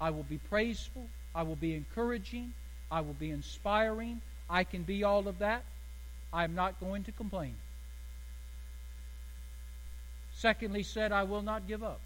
I 0.00 0.10
will 0.10 0.22
be 0.22 0.38
praiseful. 0.38 1.06
I 1.34 1.42
will 1.42 1.56
be 1.56 1.74
encouraging. 1.74 2.52
I 2.90 3.00
will 3.00 3.14
be 3.14 3.30
inspiring. 3.30 4.20
I 4.48 4.64
can 4.64 4.82
be 4.82 5.04
all 5.04 5.26
of 5.26 5.38
that. 5.40 5.64
I'm 6.32 6.54
not 6.54 6.80
going 6.80 7.04
to 7.04 7.12
complain. 7.12 7.54
Secondly, 10.34 10.82
said, 10.82 11.12
I 11.12 11.22
will 11.22 11.42
not 11.42 11.66
give 11.66 11.82
up. 11.82 12.00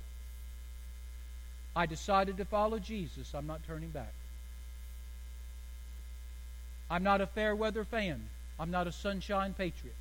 I 1.75 1.87
decided 1.87 2.37
to 2.39 2.45
follow 2.45 2.79
Jesus. 2.79 3.35
I'm 3.35 3.47
not 3.47 3.61
turning 3.67 3.91
back. 3.91 4.13
I'm 6.91 7.03
not 7.03 7.21
a 7.21 7.27
fair 7.27 7.55
weather 7.55 7.85
fan. 7.85 8.29
I'm 8.59 8.71
not 8.71 8.87
a 8.87 8.93
sunshine 8.93 9.55
patriot. 9.55 9.95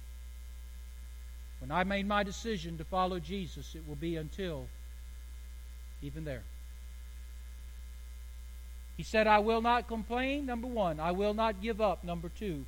When 1.59 1.71
I 1.71 1.83
made 1.83 2.07
my 2.07 2.23
decision 2.23 2.77
to 2.77 2.83
follow 2.83 3.19
Jesus, 3.19 3.75
it 3.75 3.87
will 3.87 3.95
be 3.95 4.15
until 4.15 4.67
even 6.01 6.23
there. 6.23 6.43
He 8.97 9.03
said, 9.03 9.27
I 9.27 9.39
will 9.39 9.61
not 9.61 9.87
complain, 9.87 10.47
number 10.47 10.67
one. 10.67 10.99
I 10.99 11.11
will 11.11 11.35
not 11.35 11.61
give 11.61 11.79
up, 11.79 12.03
number 12.03 12.29
two. 12.29 12.65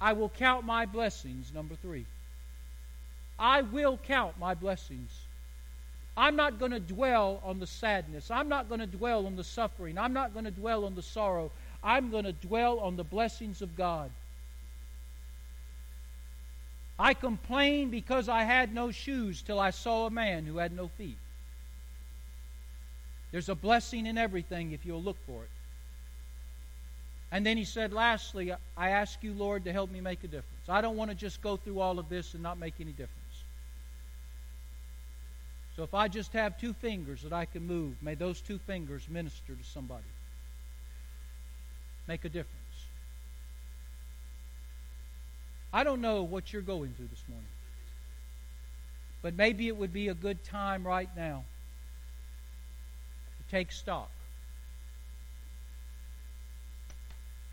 I 0.00 0.12
will 0.12 0.28
count 0.28 0.64
my 0.64 0.86
blessings, 0.86 1.52
number 1.52 1.74
three. 1.74 2.06
I 3.36 3.62
will 3.62 3.98
count 3.98 4.38
my 4.38 4.54
blessings. 4.54 5.10
I'm 6.16 6.36
not 6.36 6.60
going 6.60 6.70
to 6.70 6.78
dwell 6.78 7.40
on 7.42 7.58
the 7.58 7.66
sadness. 7.66 8.30
I'm 8.30 8.48
not 8.48 8.68
going 8.68 8.78
to 8.78 8.86
dwell 8.86 9.26
on 9.26 9.34
the 9.34 9.42
suffering. 9.42 9.98
I'm 9.98 10.12
not 10.12 10.32
going 10.32 10.44
to 10.44 10.52
dwell 10.52 10.84
on 10.84 10.94
the 10.94 11.02
sorrow. 11.02 11.50
I'm 11.82 12.12
going 12.12 12.24
to 12.24 12.32
dwell 12.32 12.78
on 12.78 12.96
the 12.96 13.02
blessings 13.02 13.60
of 13.60 13.76
God. 13.76 14.10
I 16.96 17.14
complained 17.14 17.90
because 17.90 18.28
I 18.28 18.44
had 18.44 18.72
no 18.72 18.92
shoes 18.92 19.42
till 19.42 19.58
I 19.58 19.70
saw 19.70 20.06
a 20.06 20.10
man 20.10 20.46
who 20.46 20.58
had 20.58 20.72
no 20.72 20.86
feet. 20.86 21.18
There's 23.34 23.48
a 23.48 23.56
blessing 23.56 24.06
in 24.06 24.16
everything 24.16 24.70
if 24.70 24.86
you'll 24.86 25.02
look 25.02 25.16
for 25.26 25.42
it. 25.42 25.50
And 27.32 27.44
then 27.44 27.56
he 27.56 27.64
said, 27.64 27.92
Lastly, 27.92 28.52
I 28.76 28.90
ask 28.90 29.24
you, 29.24 29.32
Lord, 29.32 29.64
to 29.64 29.72
help 29.72 29.90
me 29.90 30.00
make 30.00 30.22
a 30.22 30.28
difference. 30.28 30.68
I 30.68 30.80
don't 30.80 30.96
want 30.96 31.10
to 31.10 31.16
just 31.16 31.42
go 31.42 31.56
through 31.56 31.80
all 31.80 31.98
of 31.98 32.08
this 32.08 32.34
and 32.34 32.44
not 32.44 32.60
make 32.60 32.74
any 32.78 32.92
difference. 32.92 33.10
So 35.74 35.82
if 35.82 35.94
I 35.94 36.06
just 36.06 36.32
have 36.34 36.60
two 36.60 36.74
fingers 36.74 37.22
that 37.22 37.32
I 37.32 37.44
can 37.44 37.66
move, 37.66 37.96
may 38.00 38.14
those 38.14 38.40
two 38.40 38.58
fingers 38.58 39.02
minister 39.10 39.54
to 39.54 39.64
somebody. 39.64 40.04
Make 42.06 42.24
a 42.24 42.28
difference. 42.28 42.86
I 45.72 45.82
don't 45.82 46.00
know 46.00 46.22
what 46.22 46.52
you're 46.52 46.62
going 46.62 46.94
through 46.96 47.08
this 47.08 47.24
morning. 47.28 47.48
But 49.22 49.34
maybe 49.34 49.66
it 49.66 49.76
would 49.76 49.92
be 49.92 50.06
a 50.06 50.14
good 50.14 50.44
time 50.44 50.86
right 50.86 51.08
now 51.16 51.42
take 53.50 53.72
stock. 53.72 54.10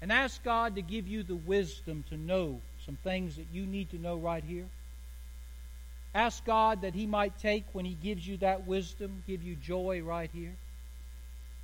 And 0.01 0.11
ask 0.11 0.43
God 0.43 0.75
to 0.75 0.81
give 0.81 1.07
you 1.07 1.21
the 1.21 1.35
wisdom 1.35 2.03
to 2.09 2.17
know 2.17 2.59
some 2.85 2.97
things 3.03 3.35
that 3.35 3.45
you 3.53 3.65
need 3.65 3.91
to 3.91 3.99
know 3.99 4.17
right 4.17 4.43
here. 4.43 4.65
Ask 6.13 6.43
God 6.43 6.81
that 6.81 6.95
He 6.95 7.05
might 7.05 7.37
take, 7.39 7.65
when 7.73 7.85
He 7.85 7.93
gives 7.93 8.27
you 8.27 8.37
that 8.37 8.67
wisdom, 8.67 9.23
give 9.27 9.43
you 9.43 9.55
joy 9.55 10.01
right 10.03 10.29
here. 10.33 10.53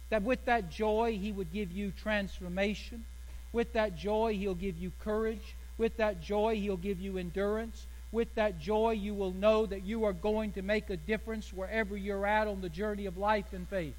That 0.09 0.23
with 0.23 0.45
that 0.45 0.69
joy, 0.69 1.17
He 1.19 1.31
would 1.31 1.51
give 1.51 1.71
you 1.71 1.91
transformation. 1.91 3.03
With 3.51 3.73
that 3.73 3.97
joy, 3.97 4.35
He'll 4.35 4.55
give 4.55 4.77
you 4.77 4.91
courage. 5.03 5.55
With 5.77 5.97
that 5.97 6.21
joy, 6.21 6.55
He'll 6.55 6.77
give 6.77 7.01
you 7.01 7.17
endurance. 7.17 7.87
With 8.11 8.33
that 8.35 8.59
joy, 8.59 8.91
you 8.91 9.13
will 9.13 9.33
know 9.33 9.65
that 9.65 9.83
you 9.83 10.05
are 10.05 10.13
going 10.13 10.53
to 10.53 10.61
make 10.61 10.89
a 10.89 10.97
difference 10.97 11.51
wherever 11.51 11.97
you're 11.97 12.25
at 12.25 12.47
on 12.47 12.61
the 12.61 12.69
journey 12.69 13.05
of 13.05 13.17
life 13.17 13.51
and 13.51 13.67
faith. 13.67 13.95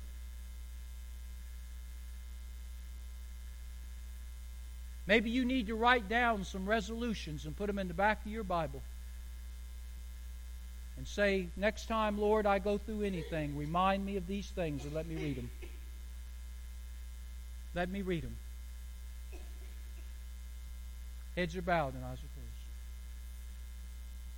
Maybe 5.09 5.30
you 5.30 5.46
need 5.46 5.68
to 5.68 5.74
write 5.74 6.06
down 6.06 6.44
some 6.44 6.68
resolutions 6.68 7.46
and 7.46 7.56
put 7.56 7.66
them 7.66 7.78
in 7.78 7.88
the 7.88 7.94
back 7.94 8.26
of 8.26 8.30
your 8.30 8.44
Bible. 8.44 8.82
And 10.98 11.09
say, 11.09 11.46
next 11.56 11.86
time, 11.86 12.18
Lord, 12.18 12.44
I 12.44 12.59
go 12.59 12.76
through 12.76 13.02
anything, 13.02 13.56
remind 13.56 14.04
me 14.04 14.18
of 14.18 14.26
these 14.26 14.48
things 14.48 14.84
and 14.84 14.92
let 14.92 15.06
me 15.06 15.16
read 15.16 15.36
them. 15.38 15.50
Let 17.74 17.88
me 17.88 18.02
read 18.02 18.24
them. 18.24 18.36
Heads 21.36 21.56
are 21.56 21.62
bowed 21.62 21.94
and 21.94 22.04
are 22.04 22.09
closed. 22.09 22.28